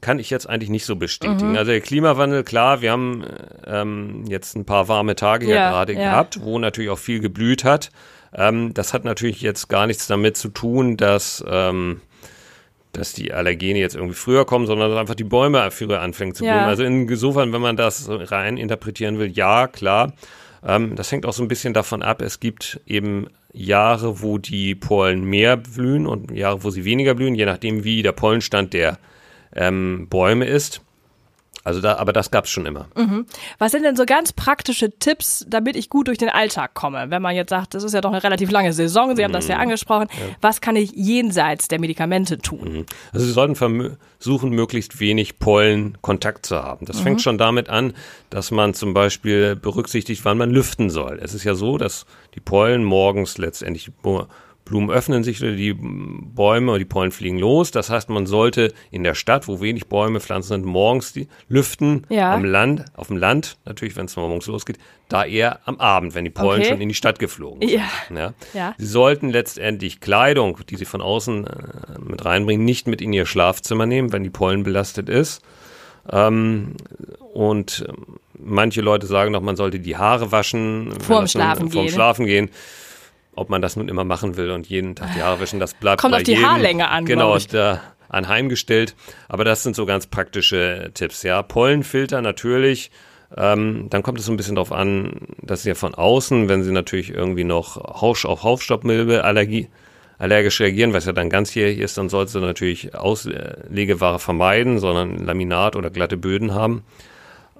kann 0.00 0.18
ich 0.18 0.28
jetzt 0.30 0.48
eigentlich 0.48 0.70
nicht 0.70 0.84
so 0.84 0.96
bestätigen. 0.96 1.52
Mhm. 1.52 1.56
Also 1.56 1.70
der 1.70 1.80
Klimawandel, 1.80 2.44
klar, 2.44 2.82
wir 2.82 2.90
haben 2.90 3.24
ähm, 3.66 4.24
jetzt 4.26 4.56
ein 4.56 4.64
paar 4.64 4.88
warme 4.88 5.14
Tage 5.14 5.46
ja, 5.46 5.54
ja 5.54 5.70
gerade 5.70 5.94
ja. 5.94 6.00
gehabt, 6.00 6.40
wo 6.42 6.58
natürlich 6.58 6.90
auch 6.90 6.98
viel 6.98 7.20
geblüht 7.20 7.64
hat. 7.64 7.90
Ähm, 8.34 8.74
das 8.74 8.94
hat 8.94 9.04
natürlich 9.04 9.40
jetzt 9.42 9.68
gar 9.68 9.86
nichts 9.86 10.06
damit 10.06 10.36
zu 10.36 10.48
tun, 10.48 10.96
dass, 10.96 11.44
ähm, 11.48 12.00
dass 12.92 13.12
die 13.12 13.32
Allergene 13.32 13.78
jetzt 13.78 13.96
irgendwie 13.96 14.14
früher 14.14 14.44
kommen, 14.44 14.66
sondern 14.66 14.90
dass 14.90 14.98
einfach 14.98 15.14
die 15.14 15.24
Bäume 15.24 15.70
früher 15.70 16.00
anfangen 16.00 16.34
zu 16.34 16.44
blühen. 16.44 16.54
Ja. 16.54 16.66
Also 16.66 16.84
insofern, 16.84 17.52
wenn 17.52 17.60
man 17.60 17.76
das 17.76 18.08
rein 18.08 18.56
interpretieren 18.56 19.18
will, 19.18 19.30
ja, 19.30 19.66
klar. 19.66 20.12
Ähm, 20.64 20.94
das 20.96 21.10
hängt 21.10 21.26
auch 21.26 21.32
so 21.32 21.42
ein 21.42 21.48
bisschen 21.48 21.74
davon 21.74 22.02
ab, 22.02 22.20
es 22.22 22.38
gibt 22.38 22.80
eben 22.86 23.28
Jahre, 23.52 24.22
wo 24.22 24.38
die 24.38 24.74
Pollen 24.74 25.24
mehr 25.24 25.56
blühen 25.56 26.06
und 26.06 26.30
Jahre, 26.30 26.62
wo 26.62 26.70
sie 26.70 26.84
weniger 26.84 27.14
blühen, 27.14 27.34
je 27.34 27.46
nachdem, 27.46 27.82
wie 27.84 28.02
der 28.02 28.12
Pollenstand 28.12 28.74
der 28.74 28.98
ähm, 29.54 30.06
Bäume 30.08 30.44
ist. 30.44 30.82
Also 31.62 31.80
da, 31.80 31.96
aber 31.96 32.12
das 32.12 32.30
gab's 32.30 32.50
schon 32.50 32.64
immer. 32.64 32.88
Mhm. 32.96 33.26
Was 33.58 33.72
sind 33.72 33.84
denn 33.84 33.96
so 33.96 34.06
ganz 34.06 34.32
praktische 34.32 34.90
Tipps, 34.98 35.44
damit 35.48 35.76
ich 35.76 35.90
gut 35.90 36.08
durch 36.08 36.16
den 36.16 36.30
Alltag 36.30 36.74
komme? 36.74 37.10
Wenn 37.10 37.20
man 37.20 37.36
jetzt 37.36 37.50
sagt, 37.50 37.74
das 37.74 37.84
ist 37.84 37.92
ja 37.92 38.00
doch 38.00 38.12
eine 38.12 38.22
relativ 38.22 38.50
lange 38.50 38.72
Saison, 38.72 39.14
Sie 39.14 39.24
haben 39.24 39.32
das 39.32 39.48
ja 39.48 39.56
mhm. 39.56 39.62
angesprochen. 39.62 40.08
Ja. 40.10 40.36
Was 40.40 40.60
kann 40.60 40.76
ich 40.76 40.92
jenseits 40.92 41.68
der 41.68 41.78
Medikamente 41.78 42.38
tun? 42.38 42.72
Mhm. 42.72 42.86
Also 43.12 43.26
Sie 43.26 43.32
sollten 43.32 43.56
versuchen, 43.56 44.50
möglichst 44.50 45.00
wenig 45.00 45.38
Pollenkontakt 45.38 46.46
zu 46.46 46.56
haben. 46.56 46.86
Das 46.86 46.98
mhm. 47.00 47.02
fängt 47.02 47.22
schon 47.22 47.36
damit 47.36 47.68
an, 47.68 47.92
dass 48.30 48.50
man 48.50 48.72
zum 48.72 48.94
Beispiel 48.94 49.54
berücksichtigt, 49.54 50.24
wann 50.24 50.38
man 50.38 50.50
lüften 50.50 50.88
soll. 50.88 51.18
Es 51.22 51.34
ist 51.34 51.44
ja 51.44 51.54
so, 51.54 51.76
dass 51.76 52.06
die 52.34 52.40
Pollen 52.40 52.84
morgens 52.84 53.36
letztendlich 53.36 53.92
Blumen 54.70 54.88
öffnen 54.88 55.24
sich 55.24 55.42
oder 55.42 55.52
die 55.52 55.74
Bäume 55.74 56.72
und 56.72 56.78
die 56.78 56.84
Pollen 56.84 57.10
fliegen 57.10 57.38
los. 57.38 57.72
Das 57.72 57.90
heißt, 57.90 58.08
man 58.08 58.24
sollte 58.26 58.72
in 58.92 59.02
der 59.02 59.14
Stadt, 59.14 59.48
wo 59.48 59.60
wenig 59.60 59.88
Bäume, 59.88 60.20
Pflanzen 60.20 60.48
sind, 60.48 60.64
morgens 60.64 61.12
die 61.12 61.26
lüften. 61.48 62.06
Ja. 62.08 62.34
Am 62.34 62.44
Land, 62.44 62.84
auf 62.94 63.08
dem 63.08 63.16
Land, 63.16 63.58
natürlich, 63.64 63.96
wenn 63.96 64.06
es 64.06 64.14
morgens 64.14 64.46
losgeht, 64.46 64.78
da 65.08 65.24
eher 65.24 65.58
am 65.64 65.80
Abend, 65.80 66.14
wenn 66.14 66.24
die 66.24 66.30
Pollen 66.30 66.60
okay. 66.60 66.70
schon 66.70 66.80
in 66.80 66.88
die 66.88 66.94
Stadt 66.94 67.18
geflogen 67.18 67.60
sind. 67.60 67.80
Ja. 67.80 67.88
ja. 68.16 68.32
Ja. 68.54 68.74
Sie 68.78 68.86
sollten 68.86 69.30
letztendlich 69.30 70.00
Kleidung, 70.00 70.58
die 70.68 70.76
sie 70.76 70.84
von 70.84 71.02
außen 71.02 71.46
äh, 71.48 71.50
mit 71.98 72.24
reinbringen, 72.24 72.64
nicht 72.64 72.86
mit 72.86 73.02
in 73.02 73.12
ihr 73.12 73.26
Schlafzimmer 73.26 73.86
nehmen, 73.86 74.12
wenn 74.12 74.22
die 74.22 74.30
Pollen 74.30 74.62
belastet 74.62 75.08
ist. 75.08 75.42
Ähm, 76.08 76.76
und 77.34 77.84
ähm, 77.88 78.20
manche 78.38 78.82
Leute 78.82 79.08
sagen 79.08 79.32
noch, 79.32 79.42
man 79.42 79.56
sollte 79.56 79.80
die 79.80 79.96
Haare 79.96 80.30
waschen. 80.30 80.92
Vorm 81.00 81.26
Schlafen 81.26 81.72
vorm 81.72 81.86
gehen. 81.86 81.92
Schlafen 81.92 82.26
gehen 82.26 82.50
ob 83.40 83.48
man 83.48 83.62
das 83.62 83.76
nun 83.76 83.88
immer 83.88 84.04
machen 84.04 84.36
will 84.36 84.50
und 84.50 84.68
jeden 84.68 84.94
Tag 84.94 85.14
die 85.16 85.22
Haare 85.22 85.40
wischen, 85.40 85.60
das 85.60 85.74
bleibt 85.74 86.00
Kommt 86.00 86.12
bei 86.12 86.18
auf 86.18 86.22
die 86.24 86.32
jedem, 86.32 86.46
Haarlänge 86.46 86.88
an. 86.88 87.06
Genau, 87.06 87.36
da 87.38 87.80
anheimgestellt. 88.08 88.94
Aber 89.28 89.44
das 89.44 89.62
sind 89.62 89.74
so 89.74 89.86
ganz 89.86 90.06
praktische 90.06 90.90
Tipps. 90.94 91.22
Ja, 91.22 91.42
Pollenfilter 91.42 92.20
natürlich. 92.20 92.90
Ähm, 93.36 93.86
dann 93.90 94.02
kommt 94.02 94.18
es 94.18 94.26
so 94.26 94.32
ein 94.32 94.36
bisschen 94.36 94.56
darauf 94.56 94.72
an, 94.72 95.28
dass 95.40 95.62
sie 95.62 95.68
ja 95.68 95.74
von 95.74 95.94
außen, 95.94 96.48
wenn 96.48 96.64
sie 96.64 96.72
natürlich 96.72 97.10
irgendwie 97.10 97.44
noch 97.44 97.76
Haus 98.00 98.24
auf 98.24 98.42
Hausstaubmilbe 98.42 99.24
Allergie 99.24 99.68
allergisch 100.18 100.60
reagieren, 100.60 100.92
was 100.92 101.06
ja 101.06 101.12
dann 101.12 101.30
ganzjährig 101.30 101.78
ist, 101.78 101.96
dann 101.96 102.10
sollte 102.10 102.32
sie 102.32 102.40
natürlich 102.40 102.94
Auslegeware 102.94 104.18
vermeiden, 104.18 104.78
sondern 104.78 105.16
Laminat 105.24 105.76
oder 105.76 105.88
glatte 105.88 106.18
Böden 106.18 106.52
haben. 106.52 106.82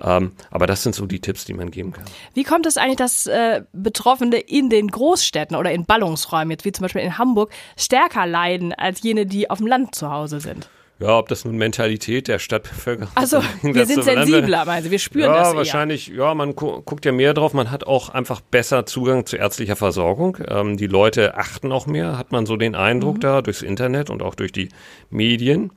Ähm, 0.03 0.33
aber 0.51 0.67
das 0.67 0.83
sind 0.83 0.95
so 0.95 1.07
die 1.07 1.21
Tipps, 1.21 1.45
die 1.45 1.55
man 1.55 1.71
geben 1.71 1.93
kann. 1.93 2.05
Wie 2.35 2.45
kommt 2.45 2.67
es 2.67 2.77
eigentlich, 2.77 2.97
dass 2.97 3.27
äh, 3.27 3.63
Betroffene 3.73 4.39
in 4.39 4.71
den 4.71 4.89
Großstädten 4.89 5.57
oder 5.57 5.73
in 5.73 5.85
Ballungsräumen, 5.85 6.51
jetzt 6.51 6.65
wie 6.65 6.73
zum 6.73 6.83
Beispiel 6.83 7.03
in 7.03 7.19
Hamburg, 7.19 7.51
stärker 7.77 8.27
leiden 8.27 8.73
als 8.73 9.03
jene, 9.03 9.27
die 9.27 9.51
auf 9.51 9.59
dem 9.59 9.67
Land 9.67 9.95
zu 9.95 10.11
Hause 10.11 10.41
sind? 10.41 10.69
Ja, 11.01 11.17
ob 11.17 11.29
das 11.29 11.47
nun 11.47 11.57
Mentalität 11.57 12.29
der 12.29 12.39
Stadtbevölkerung 12.39 13.09
ist. 13.09 13.17
Also, 13.17 13.43
wir 13.63 13.87
sind 13.87 14.05
sensibler, 14.05 14.69
also 14.69 14.91
wir 14.91 14.99
spüren 14.99 15.31
ja, 15.31 15.39
das 15.39 15.53
Ja, 15.53 15.57
wahrscheinlich, 15.57 16.09
ja, 16.09 16.35
man 16.35 16.55
gu 16.55 16.83
guckt 16.83 17.07
ja 17.07 17.13
mehr 17.13 17.33
drauf, 17.33 17.55
man 17.55 17.71
hat 17.71 17.85
auch 17.85 18.11
einfach 18.11 18.43
besser 18.43 18.85
Zugang 18.85 19.25
zu 19.25 19.37
ärztlicher 19.37 19.77
Versorgung. 19.77 20.37
Ähm, 20.47 20.77
die 20.77 20.87
Leute 20.87 21.39
achten 21.39 21.73
auch 21.73 21.87
mehr, 21.87 22.19
hat 22.19 22.33
man 22.33 22.45
so 22.45 22.57
den 22.57 22.75
Eindruck 22.75 23.17
mhm. 23.17 23.21
da, 23.21 23.43
durchs 23.43 23.63
Internet 23.63 24.11
und 24.11 24.23
auch 24.23 24.35
durch 24.35 24.53
die 24.53 24.69
Medien. 25.09 25.73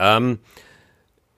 Ähm, 0.00 0.40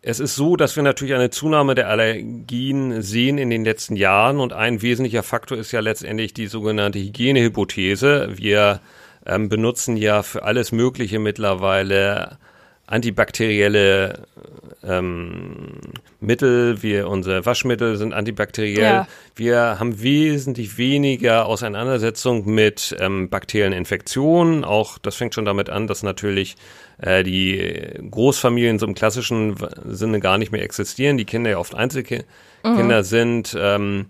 es 0.06 0.20
ist 0.20 0.36
so, 0.36 0.56
dass 0.56 0.76
wir 0.76 0.82
natürlich 0.82 1.14
eine 1.14 1.30
Zunahme 1.30 1.74
der 1.74 1.88
Allergien 1.88 3.00
sehen 3.00 3.38
in 3.38 3.48
den 3.48 3.64
letzten 3.64 3.96
Jahren 3.96 4.38
und 4.38 4.52
ein 4.52 4.82
wesentlicher 4.82 5.22
Faktor 5.22 5.56
ist 5.56 5.72
ja 5.72 5.80
letztendlich 5.80 6.34
die 6.34 6.46
sogenannte 6.46 6.98
Hygienehypothese. 6.98 8.28
Wir 8.36 8.80
ähm, 9.24 9.48
benutzen 9.48 9.96
ja 9.96 10.22
für 10.22 10.42
alles 10.42 10.72
Mögliche 10.72 11.18
mittlerweile 11.18 12.36
antibakterielle 12.86 14.26
ähm, 14.86 15.80
Mittel, 16.20 16.82
wir, 16.82 17.08
unsere 17.08 17.44
Waschmittel 17.46 17.96
sind 17.96 18.12
antibakteriell. 18.12 18.82
Ja. 18.82 19.08
Wir 19.34 19.78
haben 19.78 20.02
wesentlich 20.02 20.78
weniger 20.78 21.46
Auseinandersetzung 21.46 22.46
mit 22.46 22.94
ähm, 23.00 23.28
bakteriellen 23.30 23.72
Infektionen. 23.72 24.64
Auch 24.64 24.98
das 24.98 25.16
fängt 25.16 25.34
schon 25.34 25.44
damit 25.44 25.70
an, 25.70 25.86
dass 25.86 26.02
natürlich 26.02 26.56
äh, 26.98 27.22
die 27.22 27.62
Großfamilien 28.10 28.78
so 28.78 28.86
im 28.86 28.94
klassischen 28.94 29.56
Sinne 29.88 30.20
gar 30.20 30.38
nicht 30.38 30.52
mehr 30.52 30.62
existieren. 30.62 31.16
Die 31.16 31.24
Kinder 31.24 31.50
ja 31.50 31.58
oft 31.58 31.74
Einzelkinder 31.74 32.24
mhm. 32.62 33.02
sind. 33.02 33.56
Ähm, 33.58 34.06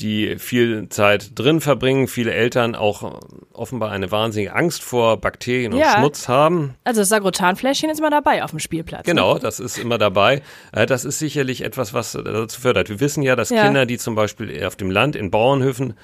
die 0.00 0.38
viel 0.38 0.88
Zeit 0.88 1.38
drin 1.38 1.60
verbringen, 1.60 2.08
viele 2.08 2.32
Eltern 2.32 2.74
auch 2.74 3.20
offenbar 3.52 3.90
eine 3.90 4.10
wahnsinnige 4.10 4.54
Angst 4.54 4.82
vor 4.82 5.18
Bakterien 5.18 5.72
und 5.72 5.78
ja. 5.78 5.96
Schmutz 5.98 6.28
haben. 6.28 6.74
Also 6.84 7.00
das 7.02 7.08
Sagrotanfläschchen 7.08 7.90
ist 7.90 7.98
immer 7.98 8.10
dabei 8.10 8.42
auf 8.42 8.50
dem 8.50 8.58
Spielplatz. 8.58 9.06
Ne? 9.06 9.14
Genau, 9.14 9.34
ne? 9.34 9.40
das 9.40 9.60
ist 9.60 9.78
immer 9.78 9.98
dabei. 9.98 10.42
Äh, 10.72 10.86
das 10.86 11.04
ist 11.04 11.18
sicherlich 11.18 11.62
etwas, 11.62 11.94
was 11.94 12.12
dazu 12.12 12.60
fördert. 12.60 12.88
Wir 12.88 13.00
wissen 13.00 13.22
ja, 13.22 13.36
dass 13.36 13.50
ja. 13.50 13.64
Kinder, 13.64 13.86
die 13.86 13.98
zum 13.98 14.14
Beispiel 14.14 14.64
auf 14.64 14.76
dem 14.76 14.90
Land 14.90 15.16
in 15.16 15.30
Bauernhöfen 15.30 15.94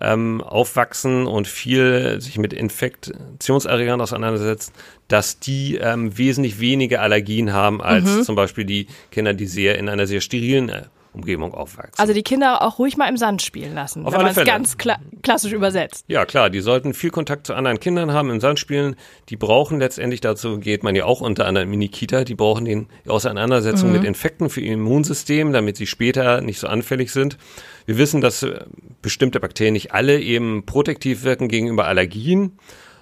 ähm, 0.00 0.42
aufwachsen 0.42 1.26
und 1.26 1.48
viel 1.48 2.20
sich 2.20 2.38
mit 2.38 2.52
Infektionserregern 2.52 4.00
auseinandersetzen, 4.00 4.72
dass 5.08 5.38
die 5.38 5.76
ähm, 5.76 6.18
wesentlich 6.18 6.60
weniger 6.60 7.00
Allergien 7.00 7.52
haben 7.52 7.80
als 7.80 8.04
mhm. 8.04 8.22
zum 8.22 8.36
Beispiel 8.36 8.64
die 8.64 8.88
Kinder, 9.10 9.32
die 9.32 9.46
sehr 9.46 9.78
in 9.78 9.88
einer 9.88 10.06
sehr 10.06 10.20
sterilen 10.20 10.68
äh, 10.68 10.82
Umgebung 11.16 11.54
aufwachsen. 11.54 11.98
Also 11.98 12.12
die 12.12 12.22
Kinder 12.22 12.62
auch 12.62 12.78
ruhig 12.78 12.96
mal 12.96 13.08
im 13.08 13.16
Sand 13.16 13.42
spielen 13.42 13.74
lassen, 13.74 14.06
Auf 14.06 14.12
wenn 14.12 14.22
man 14.22 14.30
es 14.30 14.44
ganz 14.44 14.76
kla 14.76 14.98
klassisch 15.22 15.52
übersetzt. 15.52 16.04
Ja, 16.06 16.24
klar, 16.24 16.50
die 16.50 16.60
sollten 16.60 16.94
viel 16.94 17.10
Kontakt 17.10 17.46
zu 17.46 17.54
anderen 17.54 17.80
Kindern 17.80 18.12
haben, 18.12 18.30
im 18.30 18.40
Sand 18.40 18.60
spielen. 18.60 18.94
Die 19.28 19.36
brauchen 19.36 19.80
letztendlich, 19.80 20.20
dazu 20.20 20.58
geht 20.58 20.84
man 20.84 20.94
ja 20.94 21.04
auch 21.04 21.20
unter 21.20 21.46
anderem 21.46 21.72
in 21.72 21.80
die 21.80 21.88
Kita, 21.88 22.22
die 22.22 22.34
brauchen 22.34 22.64
die 22.64 22.86
Auseinandersetzung 23.08 23.88
mhm. 23.88 23.96
mit 23.96 24.04
Infekten 24.04 24.50
für 24.50 24.60
ihr 24.60 24.74
Immunsystem, 24.74 25.52
damit 25.52 25.76
sie 25.76 25.86
später 25.86 26.40
nicht 26.42 26.60
so 26.60 26.68
anfällig 26.68 27.10
sind. 27.10 27.38
Wir 27.86 27.98
wissen, 27.98 28.20
dass 28.20 28.42
äh, 28.42 28.64
bestimmte 29.02 29.40
Bakterien 29.40 29.72
nicht 29.72 29.92
alle 29.92 30.20
eben 30.20 30.66
protektiv 30.66 31.24
wirken 31.24 31.48
gegenüber 31.48 31.86
Allergien. 31.86 32.58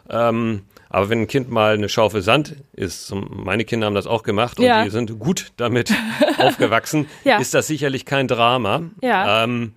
Ähm, 0.08 0.62
aber 0.94 1.08
wenn 1.08 1.22
ein 1.22 1.26
Kind 1.26 1.50
mal 1.50 1.74
eine 1.74 1.88
Schaufel 1.88 2.22
Sand 2.22 2.54
ist, 2.72 3.12
meine 3.12 3.64
Kinder 3.64 3.86
haben 3.86 3.96
das 3.96 4.06
auch 4.06 4.22
gemacht 4.22 4.60
und 4.60 4.64
ja. 4.64 4.84
die 4.84 4.90
sind 4.90 5.18
gut 5.18 5.50
damit 5.56 5.92
aufgewachsen, 6.38 7.08
ja. 7.24 7.38
ist 7.38 7.52
das 7.52 7.66
sicherlich 7.66 8.04
kein 8.04 8.28
Drama. 8.28 8.82
Ja. 9.02 9.42
Ähm, 9.42 9.72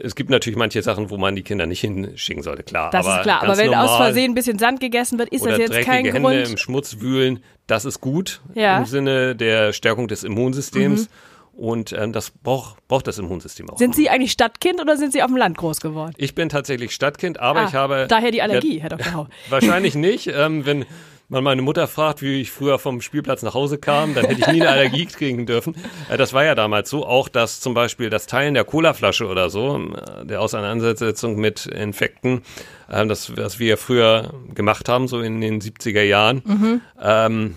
es 0.00 0.14
gibt 0.14 0.30
natürlich 0.30 0.56
manche 0.56 0.80
Sachen, 0.82 1.10
wo 1.10 1.16
man 1.16 1.34
die 1.34 1.42
Kinder 1.42 1.66
nicht 1.66 1.80
hinschicken 1.80 2.44
sollte, 2.44 2.62
klar. 2.62 2.90
Das 2.90 3.04
aber 3.04 3.16
ist 3.16 3.22
klar, 3.24 3.42
aber 3.42 3.56
wenn 3.58 3.66
normal, 3.66 3.88
aus 3.88 3.96
Versehen 3.96 4.30
ein 4.30 4.34
bisschen 4.36 4.56
Sand 4.56 4.78
gegessen 4.78 5.18
wird, 5.18 5.30
ist 5.30 5.44
das 5.44 5.58
jetzt 5.58 5.80
kein 5.80 6.04
Hände 6.04 6.20
Grund. 6.20 6.48
im 6.48 6.58
Schmutz 6.58 7.00
wühlen, 7.00 7.42
das 7.66 7.84
ist 7.84 8.00
gut 8.00 8.40
ja. 8.54 8.78
im 8.78 8.84
Sinne 8.84 9.34
der 9.34 9.72
Stärkung 9.72 10.06
des 10.06 10.22
Immunsystems. 10.22 11.08
Mhm. 11.08 11.14
Und 11.56 11.92
ähm, 11.92 12.12
das 12.12 12.30
braucht, 12.30 12.86
braucht 12.88 13.06
das 13.06 13.18
Immunsystem 13.18 13.70
auch. 13.70 13.78
Sind 13.78 13.94
Sie 13.94 14.10
eigentlich 14.10 14.32
Stadtkind 14.32 14.80
oder 14.80 14.96
sind 14.96 15.12
Sie 15.12 15.22
auf 15.22 15.28
dem 15.28 15.36
Land 15.36 15.56
groß 15.56 15.80
geworden? 15.80 16.12
Ich 16.16 16.34
bin 16.34 16.48
tatsächlich 16.48 16.92
Stadtkind, 16.92 17.38
aber 17.38 17.60
ah, 17.60 17.66
ich 17.68 17.74
habe. 17.74 18.06
Daher 18.08 18.30
die 18.30 18.42
Allergie, 18.42 18.76
ja, 18.76 18.82
Herr 18.82 18.90
Dr. 18.90 19.14
Hau. 19.14 19.26
Wahrscheinlich 19.50 19.94
nicht. 19.94 20.26
Ähm, 20.26 20.66
wenn 20.66 20.84
man 21.28 21.42
meine 21.42 21.62
Mutter 21.62 21.88
fragt, 21.88 22.22
wie 22.22 22.40
ich 22.40 22.50
früher 22.50 22.78
vom 22.78 23.00
Spielplatz 23.00 23.42
nach 23.42 23.54
Hause 23.54 23.78
kam, 23.78 24.14
dann 24.14 24.26
hätte 24.26 24.40
ich 24.40 24.46
nie 24.46 24.60
eine 24.60 24.70
Allergie 24.70 25.06
kriegen 25.12 25.46
dürfen. 25.46 25.74
Äh, 26.08 26.16
das 26.16 26.32
war 26.32 26.44
ja 26.44 26.54
damals 26.54 26.90
so, 26.90 27.06
auch 27.06 27.28
dass 27.28 27.60
zum 27.60 27.74
Beispiel 27.74 28.10
das 28.10 28.26
Teilen 28.26 28.54
der 28.54 28.64
Colaflasche 28.64 29.26
oder 29.26 29.48
so, 29.48 29.76
äh, 29.76 30.26
der 30.26 30.40
Auseinandersetzung 30.40 31.36
mit 31.36 31.66
Infekten, 31.66 32.42
äh, 32.88 33.06
das, 33.06 33.36
was 33.36 33.58
wir 33.58 33.76
früher 33.76 34.34
gemacht 34.54 34.88
haben, 34.88 35.08
so 35.08 35.20
in 35.20 35.40
den 35.40 35.60
70er 35.60 36.02
Jahren, 36.02 36.42
mhm. 36.44 36.80
ähm, 37.00 37.56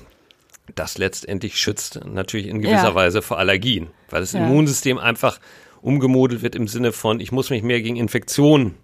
das 0.75 0.97
letztendlich 0.97 1.57
schützt 1.57 1.99
natürlich 2.05 2.47
in 2.47 2.61
gewisser 2.61 2.89
ja. 2.89 2.95
Weise 2.95 3.21
vor 3.21 3.37
Allergien, 3.39 3.87
weil 4.09 4.21
das 4.21 4.33
ja. 4.33 4.39
Immunsystem 4.39 4.97
einfach 4.97 5.39
umgemodelt 5.81 6.41
wird 6.41 6.55
im 6.55 6.67
Sinne 6.67 6.91
von, 6.91 7.19
ich 7.19 7.31
muss 7.31 7.49
mich 7.49 7.63
mehr 7.63 7.81
gegen 7.81 7.95
Infektionen 7.95 8.75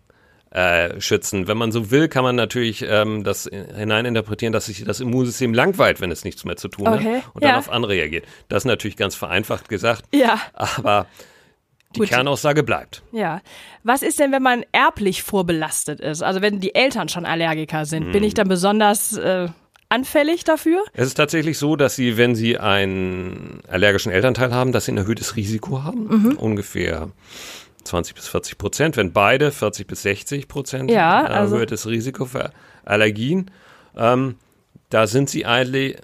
äh, 0.52 1.02
schützen. 1.02 1.48
Wenn 1.48 1.58
man 1.58 1.72
so 1.72 1.90
will, 1.92 2.08
kann 2.08 2.24
man 2.24 2.36
natürlich 2.36 2.86
ähm, 2.88 3.24
das 3.24 3.50
hineininterpretieren, 3.52 4.54
dass 4.54 4.68
sich 4.68 4.84
das 4.84 5.00
Immunsystem 5.00 5.54
langweilt, 5.54 6.00
wenn 6.00 6.12
es 6.12 6.24
nichts 6.24 6.46
mehr 6.46 6.56
zu 6.56 6.68
tun 6.68 6.88
okay. 6.88 7.18
hat 7.18 7.36
und 7.36 7.44
ja. 7.44 7.50
dann 7.50 7.60
auf 7.60 7.70
andere 7.70 7.94
reagiert. 7.94 8.26
Das 8.50 8.64
ist 8.64 8.68
natürlich 8.68 8.96
ganz 8.96 9.16
vereinfacht 9.16 9.68
gesagt. 9.68 10.06
Ja. 10.14 10.40
Aber 10.54 11.08
die 11.96 12.00
Gut. 12.00 12.10
Kernaussage 12.10 12.64
bleibt. 12.64 13.04
Ja. 13.12 13.42
Was 13.84 14.02
ist 14.02 14.20
denn, 14.20 14.32
wenn 14.32 14.42
man 14.42 14.64
erblich 14.72 15.24
vorbelastet 15.24 16.00
ist? 16.00 16.24
Also 16.24 16.42
wenn 16.42 16.60
die 16.60 16.74
Eltern 16.76 17.10
schon 17.10 17.26
Allergiker 17.26 17.86
sind, 17.86 18.06
hm. 18.06 18.12
bin 18.12 18.24
ich 18.24 18.34
dann 18.34 18.48
besonders 18.48 19.16
äh, 19.18 19.48
anfällig 19.94 20.44
dafür? 20.44 20.84
Es 20.94 21.08
ist 21.08 21.14
tatsächlich 21.16 21.58
so, 21.58 21.76
dass 21.76 21.96
sie, 21.96 22.18
wenn 22.18 22.36
sie 22.36 22.58
einen 22.58 23.62
allergischen 23.68 24.12
Elternteil 24.12 24.54
haben, 24.54 24.72
dass 24.72 24.86
sie 24.86 24.92
ein 24.92 24.98
erhöhtes 24.98 25.36
Risiko 25.36 25.84
haben. 25.84 26.08
Mhm. 26.08 26.38
Ungefähr 26.38 27.10
20 27.84 28.16
bis 28.16 28.28
40 28.28 28.58
Prozent. 28.58 28.98
Wenn 28.98 29.14
beide 29.14 29.52
40 29.52 29.88
bis 29.88 30.02
60 30.02 30.48
Prozent 30.48 30.90
ja, 30.90 31.24
also 31.24 31.56
erhöhtes 31.56 31.88
Risiko 31.88 32.26
für 32.26 32.52
Allergien. 32.84 33.52
Ähm, 33.96 34.36
da 34.90 35.08
sind 35.08 35.30
sie 35.30 35.46
eigentlich 35.46 35.98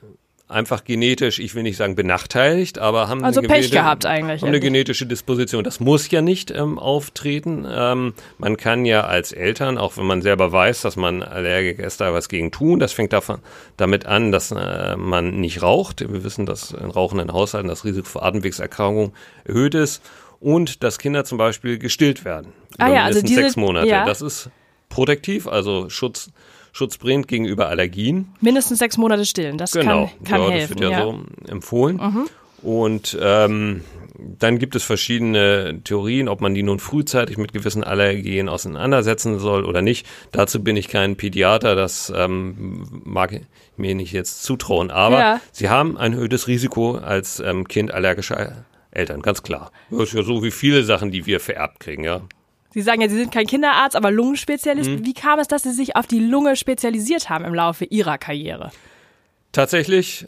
einfach 0.50 0.84
genetisch, 0.84 1.40
ich 1.40 1.54
will 1.54 1.64
nicht 1.64 1.78
sagen 1.78 1.96
benachteiligt, 1.96 2.80
aber 2.80 3.08
haben 3.08 3.24
also 3.24 3.40
eine, 3.40 3.48
Pech 3.48 3.72
gehabt 3.72 4.06
eigentlich. 4.06 4.42
Haben 4.42 4.50
eine 4.50 4.60
genetische 4.60 5.06
Disposition. 5.06 5.64
Das 5.64 5.80
muss 5.80 6.10
ja 6.10 6.22
nicht 6.22 6.50
ähm, 6.52 6.80
auftreten. 6.80 7.68
Ähm, 7.70 8.14
man 8.40 8.58
kann 8.58 8.84
ja 8.84 9.02
als 9.02 9.32
Eltern, 9.32 9.78
auch 9.78 9.98
wenn 9.98 10.08
man 10.08 10.22
selber 10.24 10.52
weiß, 10.52 10.82
dass 10.82 10.96
man 10.96 11.22
Allergiker 11.22 11.84
ist, 11.84 12.02
da 12.02 12.14
was 12.14 12.30
gegen 12.30 12.52
tun. 12.52 12.80
Das 12.80 12.94
fängt 12.94 13.14
davon, 13.14 13.40
damit 13.78 14.08
an, 14.08 14.32
dass 14.32 14.52
äh, 14.52 14.98
man 14.98 15.40
nicht 15.40 15.62
raucht. 15.62 16.02
Wir 16.02 16.24
wissen, 16.24 16.48
dass 16.48 16.72
in 16.72 16.90
rauchenden 16.90 17.32
Haushalten 17.32 17.68
das 17.68 17.86
Risiko 17.86 18.08
für 18.08 18.24
Atemwegserkrankungen 18.24 19.14
erhöht 19.46 19.76
ist 19.76 20.04
und 20.40 20.84
dass 20.84 20.98
Kinder 20.98 21.26
zum 21.26 21.38
Beispiel 21.38 21.78
gestillt 21.78 22.26
werden. 22.26 22.54
Ah 22.80 22.90
ja, 22.90 23.04
also 23.04 23.22
diese, 23.22 23.42
sechs 23.42 23.56
Monate. 23.56 23.88
Ja. 23.88 24.06
Das 24.06 24.22
ist 24.22 24.50
protektiv, 24.90 25.48
also 25.48 25.90
Schutz 25.90 26.32
schutzbringend 26.72 27.28
gegenüber 27.28 27.68
Allergien. 27.70 28.34
Mindestens 28.42 28.80
sechs 28.80 28.98
Monate 28.98 29.26
stillen, 29.26 29.58
das 29.58 29.72
genau. 29.72 30.08
kann, 30.08 30.24
kann 30.24 30.42
ja, 30.42 30.50
helfen. 30.50 30.78
Das 30.78 30.82
wird 30.82 30.92
ja, 30.92 31.00
ja. 31.00 31.06
so 31.06 31.52
empfohlen. 31.52 31.98
Mhm. 31.98 32.30
Und 32.62 33.18
ähm, 33.22 33.82
dann 34.18 34.60
gibt 34.60 34.76
es 34.76 34.84
verschiedene 34.84 35.80
Theorien, 35.84 36.28
ob 36.28 36.42
man 36.42 36.54
die 36.54 36.64
nun 36.64 36.80
frühzeitig 36.80 37.38
mit 37.38 37.54
gewissen 37.54 37.84
Allergien 37.84 38.50
auseinandersetzen 38.50 39.40
soll 39.40 39.66
oder 39.66 39.82
nicht. 39.82 40.06
Dazu 40.32 40.62
bin 40.64 40.76
ich 40.76 40.90
kein 40.90 41.16
Pädiater, 41.16 41.76
das 41.76 42.12
ähm, 42.16 42.86
mag 43.06 43.32
ich 43.32 43.42
mir 43.78 43.96
nicht 43.96 44.12
jetzt 44.12 44.44
zutrauen. 44.44 44.92
Aber 44.92 45.20
ja. 45.20 45.42
sie 45.52 45.70
haben 45.70 45.98
ein 45.98 46.14
erhöhtes 46.14 46.48
Risiko 46.48 46.96
als 46.96 47.40
ähm, 47.40 47.68
Kind 47.68 47.94
allergischer 47.94 48.66
Eltern, 48.92 49.22
ganz 49.22 49.44
klar. 49.44 49.72
Das 49.90 50.10
ist 50.10 50.14
ja 50.14 50.24
so 50.24 50.44
wie 50.44 50.52
viele 50.52 50.84
Sachen, 50.84 51.12
die 51.12 51.26
wir 51.26 51.40
vererbt 51.40 51.80
kriegen, 51.80 52.04
ja. 52.04 52.22
Sie 52.72 52.82
sagen 52.82 53.02
ja, 53.02 53.10
Sie 53.10 53.18
sind 53.18 53.32
kein 53.32 53.48
Kinderarzt, 53.48 53.96
aber 53.96 54.12
Lungenspezialist. 54.12 54.90
Mhm. 54.90 55.06
Wie 55.06 55.14
kam 55.14 55.40
es, 55.40 55.48
dass 55.48 55.64
Sie 55.64 55.72
sich 55.72 55.96
auf 55.96 56.08
die 56.08 56.20
Lunge 56.20 56.56
spezialisiert 56.56 57.30
haben 57.30 57.46
im 57.46 57.54
Laufe 57.54 57.86
Ihrer 57.86 58.18
Karriere? 58.18 58.72
Tatsächlich 59.52 60.28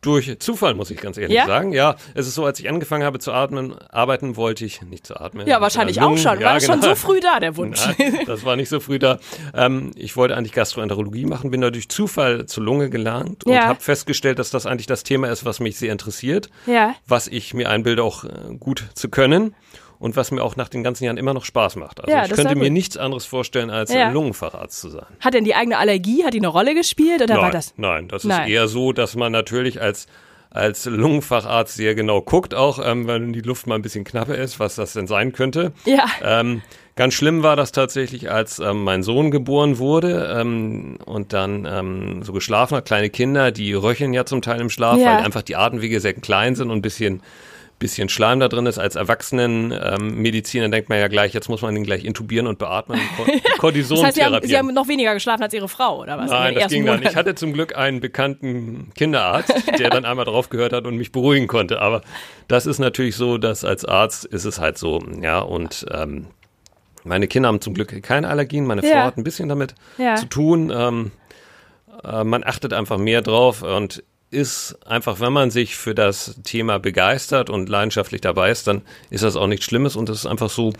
durch 0.00 0.38
Zufall, 0.38 0.74
muss 0.74 0.90
ich 0.90 0.98
ganz 0.98 1.18
ehrlich 1.18 1.36
ja? 1.36 1.46
sagen. 1.46 1.72
Ja, 1.72 1.96
es 2.14 2.26
ist 2.26 2.34
so, 2.34 2.44
als 2.44 2.58
ich 2.58 2.70
angefangen 2.70 3.04
habe 3.04 3.18
zu 3.18 3.32
atmen, 3.32 3.74
arbeiten 3.90 4.36
wollte 4.36 4.64
ich 4.64 4.80
nicht 4.82 5.06
zu 5.06 5.20
atmen. 5.20 5.46
Ja, 5.46 5.60
wahrscheinlich 5.60 6.00
auch 6.00 6.16
schon. 6.16 6.36
War 6.36 6.40
ja, 6.40 6.54
das 6.54 6.64
genau. 6.64 6.74
schon 6.74 6.82
so 6.82 6.94
früh 6.94 7.20
da, 7.20 7.38
der 7.38 7.56
Wunsch? 7.56 7.86
Nein, 7.98 8.20
das 8.26 8.44
war 8.44 8.56
nicht 8.56 8.70
so 8.70 8.80
früh 8.80 8.98
da. 8.98 9.18
Ähm, 9.54 9.90
ich 9.96 10.16
wollte 10.16 10.36
eigentlich 10.36 10.52
Gastroenterologie 10.52 11.26
machen, 11.26 11.50
bin 11.50 11.60
da 11.60 11.70
durch 11.70 11.90
Zufall 11.90 12.46
zur 12.46 12.64
Lunge 12.64 12.88
gelangt 12.88 13.44
und 13.44 13.52
ja. 13.52 13.66
habe 13.66 13.80
festgestellt, 13.80 14.38
dass 14.38 14.50
das 14.50 14.64
eigentlich 14.64 14.86
das 14.86 15.02
Thema 15.02 15.28
ist, 15.28 15.44
was 15.44 15.60
mich 15.60 15.76
sehr 15.76 15.92
interessiert, 15.92 16.48
ja. 16.66 16.94
was 17.06 17.28
ich 17.28 17.52
mir 17.52 17.68
einbilde, 17.68 18.02
auch 18.02 18.24
äh, 18.24 18.28
gut 18.58 18.88
zu 18.94 19.10
können 19.10 19.54
und 20.00 20.16
was 20.16 20.32
mir 20.32 20.42
auch 20.42 20.56
nach 20.56 20.68
den 20.68 20.82
ganzen 20.82 21.04
Jahren 21.04 21.18
immer 21.18 21.34
noch 21.34 21.44
Spaß 21.44 21.76
macht. 21.76 22.00
Also 22.00 22.10
ja, 22.10 22.24
ich 22.24 22.32
könnte 22.32 22.56
mir 22.56 22.70
nichts 22.70 22.96
anderes 22.96 23.26
vorstellen, 23.26 23.70
als 23.70 23.92
ja. 23.92 24.10
Lungenfacharzt 24.10 24.80
zu 24.80 24.88
sein. 24.88 25.06
Hat 25.20 25.34
denn 25.34 25.44
die 25.44 25.54
eigene 25.54 25.78
Allergie, 25.78 26.24
hat 26.24 26.34
die 26.34 26.38
eine 26.38 26.48
Rolle 26.48 26.74
gespielt 26.74 27.22
oder 27.22 27.34
nein, 27.34 27.42
war 27.42 27.50
das? 27.50 27.74
Nein, 27.76 28.08
das 28.08 28.24
nein. 28.24 28.48
ist 28.48 28.48
eher 28.48 28.66
so, 28.66 28.92
dass 28.92 29.14
man 29.14 29.30
natürlich 29.30 29.80
als 29.80 30.08
als 30.52 30.86
Lungenfacharzt 30.86 31.76
sehr 31.76 31.94
genau 31.94 32.22
guckt, 32.22 32.54
auch 32.54 32.84
ähm, 32.84 33.06
wenn 33.06 33.32
die 33.32 33.40
Luft 33.40 33.68
mal 33.68 33.76
ein 33.76 33.82
bisschen 33.82 34.02
knapper 34.02 34.34
ist, 34.34 34.58
was 34.58 34.74
das 34.74 34.94
denn 34.94 35.06
sein 35.06 35.32
könnte. 35.32 35.72
Ja. 35.84 36.06
Ähm, 36.24 36.62
ganz 36.96 37.14
schlimm 37.14 37.44
war 37.44 37.54
das 37.54 37.70
tatsächlich, 37.70 38.32
als 38.32 38.58
ähm, 38.58 38.82
mein 38.82 39.04
Sohn 39.04 39.30
geboren 39.30 39.78
wurde 39.78 40.34
ähm, 40.36 40.98
und 41.04 41.32
dann 41.32 41.68
ähm, 41.70 42.22
so 42.24 42.32
geschlafen 42.32 42.76
hat. 42.76 42.84
Kleine 42.84 43.10
Kinder, 43.10 43.52
die 43.52 43.74
röcheln 43.74 44.12
ja 44.12 44.24
zum 44.24 44.42
Teil 44.42 44.60
im 44.60 44.70
Schlaf, 44.70 44.98
ja. 44.98 45.18
weil 45.18 45.24
einfach 45.24 45.42
die 45.42 45.54
Atemwege 45.54 46.00
sehr 46.00 46.14
klein 46.14 46.56
sind 46.56 46.68
und 46.68 46.78
ein 46.78 46.82
bisschen 46.82 47.22
bisschen 47.80 48.08
Schleim 48.08 48.38
da 48.38 48.48
drin 48.48 48.66
ist. 48.66 48.78
Als 48.78 48.94
Erwachsenenmediziner 48.94 50.66
ähm, 50.66 50.70
denkt 50.70 50.88
man 50.88 50.98
ja 50.98 51.08
gleich, 51.08 51.34
jetzt 51.34 51.48
muss 51.48 51.62
man 51.62 51.74
ihn 51.74 51.82
gleich 51.82 52.04
intubieren 52.04 52.46
und 52.46 52.58
beatmen. 52.58 53.00
Cortison 53.58 53.96
das 53.96 54.06
heißt, 54.06 54.16
Sie 54.16 54.24
haben, 54.24 54.46
Sie 54.46 54.56
haben 54.56 54.72
noch 54.72 54.86
weniger 54.86 55.14
geschlafen 55.14 55.42
als 55.42 55.52
Ihre 55.52 55.68
Frau, 55.68 56.00
oder 56.02 56.16
was? 56.16 56.30
Nein, 56.30 56.54
das 56.54 56.70
ging 56.70 56.86
dann. 56.86 57.02
Ich 57.02 57.16
hatte 57.16 57.34
zum 57.34 57.52
Glück 57.52 57.76
einen 57.76 57.98
bekannten 57.98 58.92
Kinderarzt, 58.94 59.52
der 59.78 59.90
dann 59.90 60.04
einmal 60.04 60.26
drauf 60.26 60.50
gehört 60.50 60.72
hat 60.72 60.84
und 60.86 60.96
mich 60.96 61.10
beruhigen 61.10 61.48
konnte. 61.48 61.80
Aber 61.80 62.02
das 62.46 62.66
ist 62.66 62.78
natürlich 62.78 63.16
so, 63.16 63.38
dass 63.38 63.64
als 63.64 63.84
Arzt 63.84 64.26
ist 64.26 64.44
es 64.44 64.60
halt 64.60 64.78
so, 64.78 65.02
ja, 65.20 65.40
und 65.40 65.86
ähm, 65.90 66.26
meine 67.02 67.26
Kinder 67.26 67.48
haben 67.48 67.62
zum 67.62 67.74
Glück 67.74 68.02
keine 68.02 68.28
Allergien. 68.28 68.66
Meine 68.66 68.84
ja. 68.84 68.90
Frau 68.90 69.00
hat 69.06 69.16
ein 69.16 69.24
bisschen 69.24 69.48
damit 69.48 69.74
ja. 69.96 70.16
zu 70.16 70.26
tun. 70.26 70.70
Ähm, 70.72 71.12
äh, 72.04 72.24
man 72.24 72.44
achtet 72.44 72.72
einfach 72.72 72.98
mehr 72.98 73.22
drauf 73.22 73.62
und 73.62 74.04
ist 74.30 74.78
einfach, 74.86 75.20
wenn 75.20 75.32
man 75.32 75.50
sich 75.50 75.76
für 75.76 75.94
das 75.94 76.36
Thema 76.44 76.78
begeistert 76.78 77.50
und 77.50 77.68
leidenschaftlich 77.68 78.20
dabei 78.20 78.50
ist, 78.50 78.66
dann 78.66 78.82
ist 79.10 79.24
das 79.24 79.36
auch 79.36 79.46
nichts 79.46 79.64
Schlimmes 79.64 79.96
und 79.96 80.08
es 80.08 80.20
ist 80.20 80.26
einfach 80.26 80.50
so, 80.50 80.72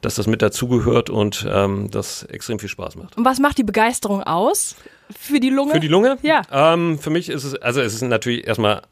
dass 0.00 0.14
das 0.16 0.26
mit 0.26 0.42
dazugehört 0.42 1.10
und 1.10 1.46
ähm, 1.48 1.90
das 1.90 2.24
extrem 2.24 2.58
viel 2.58 2.68
Spaß 2.68 2.96
macht. 2.96 3.16
Und 3.16 3.24
was 3.24 3.38
macht 3.40 3.58
die 3.58 3.64
Begeisterung 3.64 4.22
aus 4.22 4.76
für 5.18 5.40
die 5.40 5.50
Lunge? 5.50 5.74
Für 5.74 5.80
die 5.80 5.88
Lunge? 5.88 6.18
Ja. 6.22 6.42
Ähm, 6.50 6.98
für 6.98 7.10
mich 7.10 7.28
ist 7.28 7.44
es, 7.44 7.54
also 7.56 7.80
es 7.80 7.94
ist 7.94 8.02
natürlich 8.02 8.46
erstmal 8.46 8.82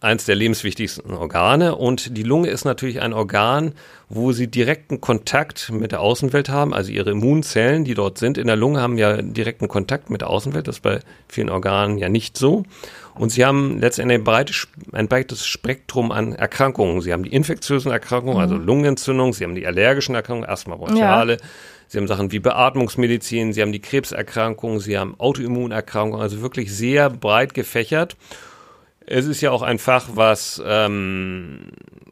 eins 0.00 0.26
der 0.26 0.36
lebenswichtigsten 0.36 1.12
Organe 1.12 1.74
und 1.74 2.16
die 2.16 2.22
Lunge 2.22 2.48
ist 2.48 2.64
natürlich 2.64 3.00
ein 3.00 3.12
Organ, 3.12 3.72
wo 4.08 4.30
sie 4.32 4.46
direkten 4.46 5.00
Kontakt 5.00 5.70
mit 5.72 5.90
der 5.90 6.00
Außenwelt 6.00 6.48
haben. 6.48 6.72
Also 6.72 6.92
ihre 6.92 7.10
Immunzellen, 7.10 7.84
die 7.84 7.94
dort 7.94 8.18
sind 8.18 8.38
in 8.38 8.46
der 8.46 8.56
Lunge, 8.56 8.80
haben 8.80 8.96
ja 8.96 9.20
direkten 9.20 9.66
Kontakt 9.66 10.08
mit 10.08 10.20
der 10.20 10.30
Außenwelt. 10.30 10.68
Das 10.68 10.76
ist 10.76 10.82
bei 10.82 11.00
vielen 11.26 11.50
Organen 11.50 11.98
ja 11.98 12.08
nicht 12.08 12.36
so. 12.36 12.62
Und 13.18 13.30
sie 13.30 13.44
haben 13.44 13.80
letztendlich 13.80 14.18
ein 14.18 14.24
breites, 14.24 14.68
ein 14.92 15.08
breites 15.08 15.46
Spektrum 15.46 16.12
an 16.12 16.34
Erkrankungen. 16.34 17.00
Sie 17.00 17.12
haben 17.12 17.24
die 17.24 17.32
infektiösen 17.32 17.90
Erkrankungen, 17.90 18.38
also 18.38 18.54
mhm. 18.54 18.60
also 18.60 18.66
Lungenentzündung, 18.66 19.32
sie 19.32 19.44
haben 19.44 19.54
die 19.54 19.66
allergischen 19.66 20.14
Erkrankungen, 20.14 20.48
Asthma 20.48 20.76
bronchiale, 20.76 21.34
ja. 21.34 21.38
sie 21.88 21.98
haben 21.98 22.06
Sachen 22.06 22.32
wie 22.32 22.38
Beatmungsmedizin, 22.38 23.52
sie 23.52 23.62
haben 23.62 23.72
die 23.72 23.80
Krebserkrankungen, 23.80 24.80
sie 24.80 24.98
haben 24.98 25.18
Autoimmunerkrankungen, 25.18 26.22
also 26.22 26.40
wirklich 26.40 26.72
sehr 26.74 27.10
breit 27.10 27.54
gefächert. 27.54 28.16
Es 29.10 29.24
ist 29.24 29.40
ja 29.40 29.50
auch 29.50 29.62
ein 29.62 29.78
Fach, 29.78 30.08
was 30.14 30.62
ähm, 30.64 31.70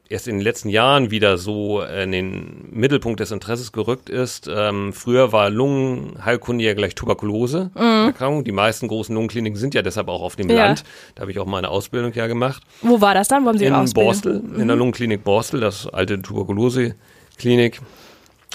erst 0.08 0.28
in 0.28 0.36
den 0.36 0.42
letzten 0.42 0.70
Jahren 0.70 1.10
wieder 1.10 1.36
so 1.36 1.82
in 1.82 2.10
den 2.10 2.68
Mittelpunkt 2.70 3.20
des 3.20 3.30
Interesses 3.32 3.72
gerückt 3.72 4.08
ist. 4.08 4.48
Ähm, 4.50 4.94
früher 4.94 5.30
war 5.30 5.50
Lungenheilkunde 5.50 6.64
ja 6.64 6.72
gleich 6.72 6.94
Tuberkulose. 6.94 7.70
Mhm. 7.74 8.44
Die 8.44 8.52
meisten 8.52 8.88
großen 8.88 9.14
Lungenkliniken 9.14 9.58
sind 9.58 9.74
ja 9.74 9.82
deshalb 9.82 10.08
auch 10.08 10.22
auf 10.22 10.36
dem 10.36 10.48
ja. 10.48 10.56
Land. 10.56 10.84
Da 11.14 11.22
habe 11.22 11.32
ich 11.32 11.38
auch 11.38 11.46
meine 11.46 11.68
Ausbildung 11.68 12.14
ja 12.14 12.28
gemacht. 12.28 12.62
Wo 12.80 13.00
war 13.02 13.12
das 13.12 13.28
dann? 13.28 13.44
Wo 13.44 13.48
haben 13.48 13.58
Sie 13.58 13.66
in 13.66 13.74
Ausbildung? 13.74 14.06
Borstel, 14.06 14.40
mhm. 14.40 14.60
in 14.60 14.66
der 14.66 14.76
mhm. 14.76 14.80
Lungenklinik 14.80 15.22
Borstel, 15.22 15.60
das 15.60 15.86
alte 15.86 16.22
Tuberkulose-Klinik. 16.22 17.80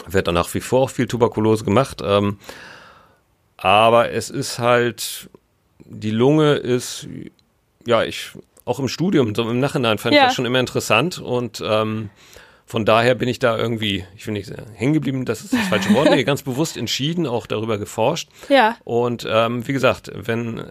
Wird 0.08 0.27
da 0.27 0.32
nach 0.32 0.51
wie 0.56 0.62
vor 0.62 0.82
auch 0.82 0.89
viel 0.89 1.06
Tuberkulose 1.06 1.63
gemacht. 1.63 2.01
Ähm, 2.04 2.38
aber 3.58 4.12
es 4.12 4.32
ist 4.32 4.58
halt, 4.58 5.30
die 5.86 6.10
Lunge 6.10 6.54
ist 6.56 7.08
ja, 7.86 8.04
ich 8.04 8.32
auch 8.65 8.80
im 8.80 8.88
Studium, 8.88 9.34
so 9.34 9.50
im 9.50 9.60
Nachhinein 9.60 9.98
fand 9.98 10.15
ja. 10.15 10.22
ich 10.22 10.28
das 10.28 10.36
schon 10.36 10.46
immer 10.46 10.60
interessant 10.60 11.20
und 11.20 11.63
ähm, 11.65 12.10
von 12.71 12.86
daher 12.86 13.15
bin 13.15 13.27
ich 13.27 13.38
da 13.38 13.57
irgendwie, 13.57 14.05
ich 14.15 14.25
will 14.25 14.31
nicht 14.34 14.49
hängen 14.75 14.93
geblieben, 14.93 15.25
das 15.25 15.41
ist 15.41 15.51
das 15.51 15.67
falsche 15.67 15.93
Wort, 15.93 16.10
nee, 16.10 16.23
ganz 16.23 16.41
bewusst 16.41 16.77
entschieden, 16.77 17.27
auch 17.27 17.45
darüber 17.45 17.77
geforscht. 17.77 18.29
Ja. 18.47 18.77
Und 18.86 19.27
ähm, 19.29 19.67
wie 19.67 19.73
gesagt, 19.73 20.10
wenn 20.15 20.63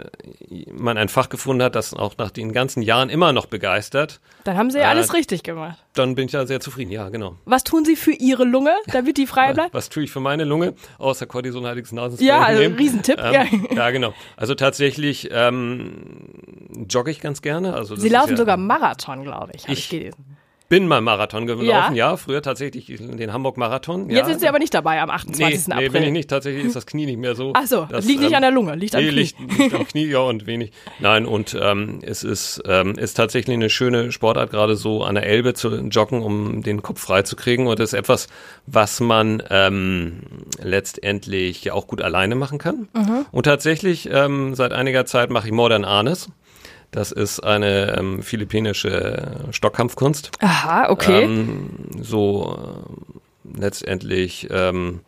man 0.72 0.96
ein 0.96 1.10
Fach 1.10 1.28
gefunden 1.28 1.62
hat, 1.62 1.74
das 1.74 1.92
auch 1.92 2.16
nach 2.16 2.30
den 2.30 2.54
ganzen 2.54 2.80
Jahren 2.80 3.10
immer 3.10 3.34
noch 3.34 3.44
begeistert, 3.44 4.18
Dann 4.44 4.56
haben 4.56 4.70
Sie 4.70 4.78
ja 4.78 4.88
alles 4.88 5.12
richtig 5.12 5.42
gemacht. 5.42 5.76
dann 5.92 6.14
bin 6.14 6.24
ich 6.24 6.32
da 6.32 6.46
sehr 6.46 6.60
zufrieden. 6.60 6.90
Ja, 6.90 7.10
genau. 7.10 7.36
Was 7.44 7.64
tun 7.64 7.84
Sie 7.84 7.96
für 7.96 8.12
Ihre 8.12 8.44
Lunge, 8.44 8.72
damit 8.86 9.18
die 9.18 9.26
frei 9.26 9.52
bleibt? 9.54 9.74
Was 9.74 9.90
tue 9.90 10.04
ich 10.04 10.10
für 10.10 10.20
meine 10.20 10.44
Lunge? 10.44 10.72
Außer 10.96 11.26
kortisonhaltiges 11.26 11.92
Nasenspray 11.92 12.26
Ja, 12.26 12.40
also 12.40 12.62
nehmen. 12.62 12.76
Riesentipp. 12.76 13.20
Ähm, 13.22 13.34
ja. 13.34 13.44
ja, 13.76 13.90
genau. 13.90 14.14
Also 14.38 14.54
tatsächlich 14.54 15.28
ähm, 15.30 16.30
jogge 16.88 17.10
ich 17.10 17.20
ganz 17.20 17.42
gerne. 17.42 17.74
Also 17.74 17.94
Sie 17.94 18.08
laufen 18.08 18.30
ja, 18.30 18.36
sogar 18.38 18.56
Marathon, 18.56 19.22
glaube 19.22 19.52
ich, 19.54 19.64
habe 19.64 19.72
ich 19.74 19.80
Ich- 19.80 19.90
gelesen. 19.90 20.38
Bin 20.70 20.86
mal 20.86 21.00
Marathon 21.00 21.46
gelaufen, 21.46 21.66
Ja. 21.66 21.92
ja. 21.92 22.16
Früher 22.16 22.42
tatsächlich 22.42 22.86
den 22.86 23.32
Hamburg-Marathon. 23.32 24.08
Ja. 24.08 24.18
Jetzt 24.18 24.28
sind 24.28 24.40
Sie 24.40 24.48
aber 24.48 24.60
nicht 24.60 24.72
dabei 24.72 25.02
am 25.02 25.10
28. 25.10 25.66
Nee, 25.66 25.74
April. 25.74 25.88
nee, 25.88 25.92
bin 25.92 26.02
ich 26.04 26.12
nicht. 26.12 26.30
Tatsächlich 26.30 26.64
ist 26.64 26.76
das 26.76 26.86
Knie 26.86 27.06
nicht 27.06 27.18
mehr 27.18 27.34
so. 27.34 27.52
Ach 27.54 27.66
so, 27.66 27.88
das 27.90 28.06
liegt 28.06 28.20
nicht 28.20 28.30
ähm, 28.30 28.36
an 28.36 28.42
der 28.42 28.52
Lunge, 28.52 28.76
liegt 28.76 28.94
am 28.94 29.02
nee, 29.02 29.08
Knie. 29.08 29.18
Liegt, 29.18 29.58
liegt 29.58 29.74
am 29.74 29.86
Knie, 29.86 30.06
ja, 30.06 30.20
und 30.20 30.46
wenig. 30.46 30.70
Nein, 31.00 31.26
und 31.26 31.58
ähm, 31.60 31.98
es 32.02 32.22
ist, 32.22 32.62
ähm, 32.66 32.96
ist 32.96 33.14
tatsächlich 33.14 33.56
eine 33.56 33.68
schöne 33.68 34.12
Sportart, 34.12 34.52
gerade 34.52 34.76
so 34.76 35.02
an 35.02 35.16
der 35.16 35.26
Elbe 35.26 35.54
zu 35.54 35.74
joggen, 35.74 36.22
um 36.22 36.62
den 36.62 36.82
Kopf 36.82 37.00
frei 37.00 37.22
zu 37.22 37.34
kriegen. 37.34 37.66
Und 37.66 37.80
das 37.80 37.92
ist 37.92 37.98
etwas, 37.98 38.28
was 38.66 39.00
man 39.00 39.42
ähm, 39.50 40.20
letztendlich 40.62 41.64
ja 41.64 41.72
auch 41.74 41.88
gut 41.88 42.00
alleine 42.00 42.36
machen 42.36 42.58
kann. 42.58 42.88
Mhm. 42.94 43.26
Und 43.32 43.42
tatsächlich, 43.42 44.08
ähm, 44.12 44.54
seit 44.54 44.72
einiger 44.72 45.04
Zeit 45.04 45.30
mache 45.30 45.48
ich 45.48 45.52
Modern 45.52 45.84
Arnis. 45.84 46.28
Das 46.90 47.12
ist 47.12 47.40
eine 47.40 47.96
ähm, 47.96 48.22
philippinische 48.22 49.46
Stockkampfkunst 49.52 50.30
Aha, 50.40 50.90
okay. 50.90 51.22
ähm, 51.24 51.70
so 52.00 52.58
äh, 53.54 53.60
letztendlich, 53.60 54.48
ähm, 54.50 55.00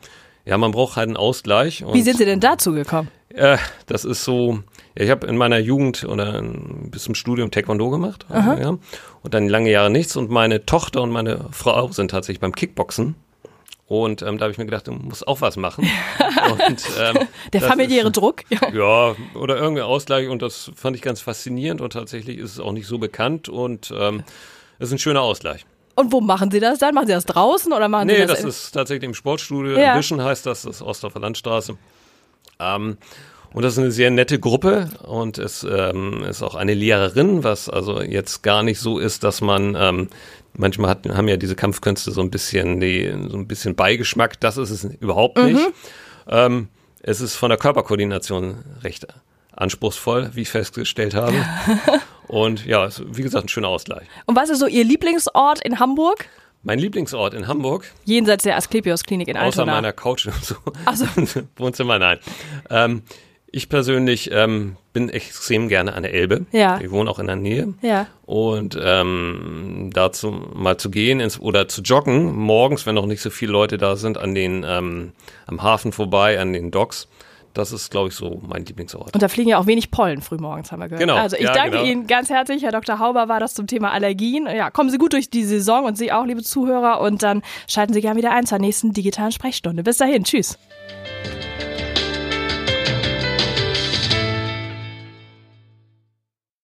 ja, 0.45 0.59
man 0.59 0.71
braucht 0.73 0.97
halt 0.97 1.09
einen 1.09 1.16
Ausgleich. 1.16 1.85
Wie 1.92 2.03
sind 2.03 2.18
Sie 2.18 2.25
denn 2.25 2.40
dazu 2.40 2.73
gekommen? 2.73 3.09
Äh, 3.31 3.57
das 3.87 4.05
ist 4.05 4.25
so, 4.25 4.61
ja, 4.97 5.05
ich 5.05 5.11
habe 5.11 5.27
in 5.27 5.37
meiner 5.37 5.59
Jugend 5.59 6.05
oder 6.05 6.38
in- 6.38 6.90
bis 6.90 7.05
zum 7.05 7.14
Studium 7.14 7.51
Taekwondo 7.51 7.90
gemacht, 7.90 8.27
also, 8.29 8.53
ja, 8.61 8.68
und 9.23 9.35
dann 9.35 9.49
lange 9.49 9.71
Jahre 9.71 9.90
nichts. 9.90 10.16
Und 10.16 10.31
meine 10.31 10.66
Tochter 10.66 11.03
und 11.03 11.11
meine 11.11 11.47
Frau 11.51 11.90
sind 11.92 12.11
tatsächlich 12.11 12.40
beim 12.40 12.53
Kickboxen. 12.55 13.14
Und 14.00 14.22
ähm, 14.22 14.38
da 14.38 14.44
habe 14.44 14.52
ich 14.52 14.59
mir 14.59 14.64
gedacht, 14.64 14.87
du 14.87 14.92
musst 14.92 15.28
auch 15.28 15.42
was 15.42 15.57
machen. 15.59 15.87
und, 16.68 16.83
ähm, 16.98 17.18
Der 17.52 17.61
das 17.61 17.64
familiäre 17.68 18.07
ist, 18.07 18.16
Druck? 18.16 18.42
ja, 18.72 19.14
oder 19.35 19.57
irgendein 19.59 19.85
Ausgleich 19.85 20.28
und 20.31 20.40
das 20.40 20.70
fand 20.74 20.96
ich 20.96 21.02
ganz 21.02 21.20
faszinierend 21.20 21.83
und 21.83 21.92
tatsächlich 21.92 22.38
ist 22.38 22.52
es 22.52 22.59
auch 22.61 22.72
nicht 22.72 22.87
so 22.87 22.96
bekannt 22.96 23.50
und 23.50 23.92
ähm, 23.94 24.22
es 24.78 24.88
ist 24.88 24.92
ein 24.94 24.98
schöner 24.98 25.20
Ausgleich. 25.20 25.66
Und 25.94 26.11
wo 26.11 26.22
machen 26.22 26.50
Sie 26.50 26.59
das 26.59 26.78
dann? 26.78 26.94
Machen 26.94 27.07
Sie 27.09 27.12
das 27.12 27.26
draußen 27.26 27.70
oder 27.70 27.87
machen 27.88 28.09
Sie 28.09 28.14
Nee, 28.14 28.20
das, 28.22 28.37
das 28.37 28.40
in- 28.40 28.48
ist 28.48 28.70
tatsächlich 28.72 29.05
im 29.05 29.14
Sportstudio. 29.14 29.76
Ja. 29.78 29.92
Ambition 29.92 30.22
heißt 30.22 30.46
das, 30.46 30.62
das 30.62 30.76
ist 30.76 30.83
Ostdorfer 30.83 31.20
Landstraße. 31.20 31.76
Ähm, 32.61 32.96
und 33.52 33.62
das 33.62 33.74
ist 33.74 33.78
eine 33.78 33.90
sehr 33.90 34.11
nette 34.11 34.38
Gruppe 34.40 34.88
und 35.07 35.37
es 35.37 35.64
ähm, 35.64 36.24
ist 36.24 36.42
auch 36.42 36.55
eine 36.55 36.72
Lehrerin, 36.72 37.44
was 37.44 37.68
also 37.68 38.00
jetzt 38.00 38.42
gar 38.42 38.62
nicht 38.62 38.81
so 38.81 38.98
ist, 38.98 39.22
dass 39.24 39.42
man 39.42 39.76
ähm, 39.78 40.09
manchmal 40.55 40.91
hat, 40.91 41.09
haben 41.09 41.29
ja 41.29 41.37
diese 41.37 41.55
Kampfkünste 41.57 42.11
so 42.11 42.21
ein 42.21 42.31
bisschen 42.31 42.81
die, 42.81 43.12
so 43.29 43.37
ein 43.37 43.47
bisschen 43.47 43.75
Beigeschmack. 43.75 44.41
Das 44.41 44.57
ist 44.57 44.71
es 44.71 44.85
überhaupt 44.85 45.38
nicht. 45.38 45.61
Ähm, 46.29 46.69
es 47.03 47.21
ist 47.21 47.35
von 47.35 47.49
der 47.49 47.59
Körperkoordination 47.59 48.65
recht 48.83 49.07
anspruchsvoll, 49.55 50.31
wie 50.35 50.43
ich 50.43 50.51
festgestellt 50.51 51.15
habe. 51.15 51.35
und 52.29 52.65
ja, 52.65 52.87
ist, 52.87 53.03
wie 53.17 53.23
gesagt, 53.23 53.47
ein 53.47 53.49
schöner 53.49 53.69
Ausgleich. 53.69 54.07
Und 54.27 54.37
was 54.37 54.51
ist 54.51 54.61
so 54.61 54.67
Ihr 54.67 54.85
Lieblingsort 54.85 55.65
in 55.65 55.79
Hamburg? 55.79 56.27
Mein 56.65 56.79
Lieblingsort 56.79 57.35
in 57.35 57.49
Hamburg 57.49 57.91
Jenseits 58.05 58.45
der 58.45 58.57
Asklepios 58.57 59.03
Klinik 59.03 59.27
in 59.27 59.37
Außer 59.37 59.62
Altona. 59.62 59.73
meiner 59.73 59.93
Couch 59.93 60.27
und 60.27 60.45
so. 60.45 60.55
Ach 60.85 60.95
so. 60.95 61.07
Wohnzimmer, 61.57 61.99
nein. 61.99 62.19
Ähm, 62.71 63.03
ich 63.53 63.69
persönlich 63.69 64.31
ähm, 64.33 64.77
bin 64.95 65.11
extrem 65.11 65.69
gerne 65.69 65.93
an 65.93 66.03
der 66.03 66.15
Elbe. 66.15 66.47
Ja. 66.53 66.81
Ich 66.81 66.91
wohne 66.91 67.11
auch 67.11 67.19
in 67.19 67.27
der 67.27 67.37
Nähe. 67.37 67.75
Ja. 67.83 68.07
Und 68.25 68.79
ähm, 68.83 69.91
dazu 69.93 70.31
mal 70.55 70.79
zu 70.79 70.91
gehen 70.91 71.21
ins, 71.21 71.38
oder 71.38 71.69
zu 71.69 71.83
joggen, 71.83 72.35
morgens, 72.35 72.87
wenn 72.87 72.95
noch 72.95 73.07
nicht 73.07 73.21
so 73.21 73.29
viele 73.29 73.53
Leute 73.53 73.77
da 73.77 73.97
sind, 73.97 74.17
an 74.17 74.35
den, 74.35 74.65
ähm, 74.67 75.12
am 75.47 75.62
Hafen 75.62 75.93
vorbei, 75.93 76.41
an 76.41 76.55
den 76.55 76.71
Docks. 76.71 77.09
Das 77.53 77.71
ist, 77.71 77.91
glaube 77.91 78.09
ich, 78.09 78.15
so 78.15 78.41
mein 78.47 78.65
Lieblingsort. 78.65 79.12
Und 79.12 79.23
da 79.23 79.29
fliegen 79.29 79.51
ja 79.51 79.59
auch 79.59 79.67
wenig 79.67 79.91
Pollen 79.91 80.23
frühmorgens, 80.23 80.73
haben 80.73 80.81
wir 80.81 80.88
gehört. 80.88 81.03
Genau, 81.03 81.17
Also 81.17 81.37
ich 81.37 81.43
ja, 81.43 81.53
danke 81.53 81.73
genau. 81.73 81.85
Ihnen 81.85 82.07
ganz 82.07 82.31
herzlich, 82.31 82.62
Herr 82.62 82.73
Dr. 82.73 82.99
Hauber, 82.99 83.29
war 83.29 83.41
das 83.41 83.53
zum 83.53 83.67
Thema 83.67 83.93
Allergien. 83.93 84.47
Ja, 84.47 84.71
kommen 84.71 84.88
Sie 84.88 84.97
gut 84.97 85.12
durch 85.12 85.29
die 85.29 85.45
Saison 85.45 85.85
und 85.85 85.99
Sie 85.99 86.11
auch, 86.11 86.25
liebe 86.25 86.43
Zuhörer. 86.43 87.03
Und 87.03 87.23
dann 87.23 87.43
schalten 87.69 87.93
Sie 87.93 88.01
gerne 88.01 88.17
wieder 88.17 88.31
ein 88.31 88.47
zur 88.47 88.59
nächsten 88.59 88.95
digitalen 88.95 89.33
Sprechstunde. 89.33 89.83
Bis 89.83 89.99
dahin, 89.99 90.25
tschüss. 90.25 90.59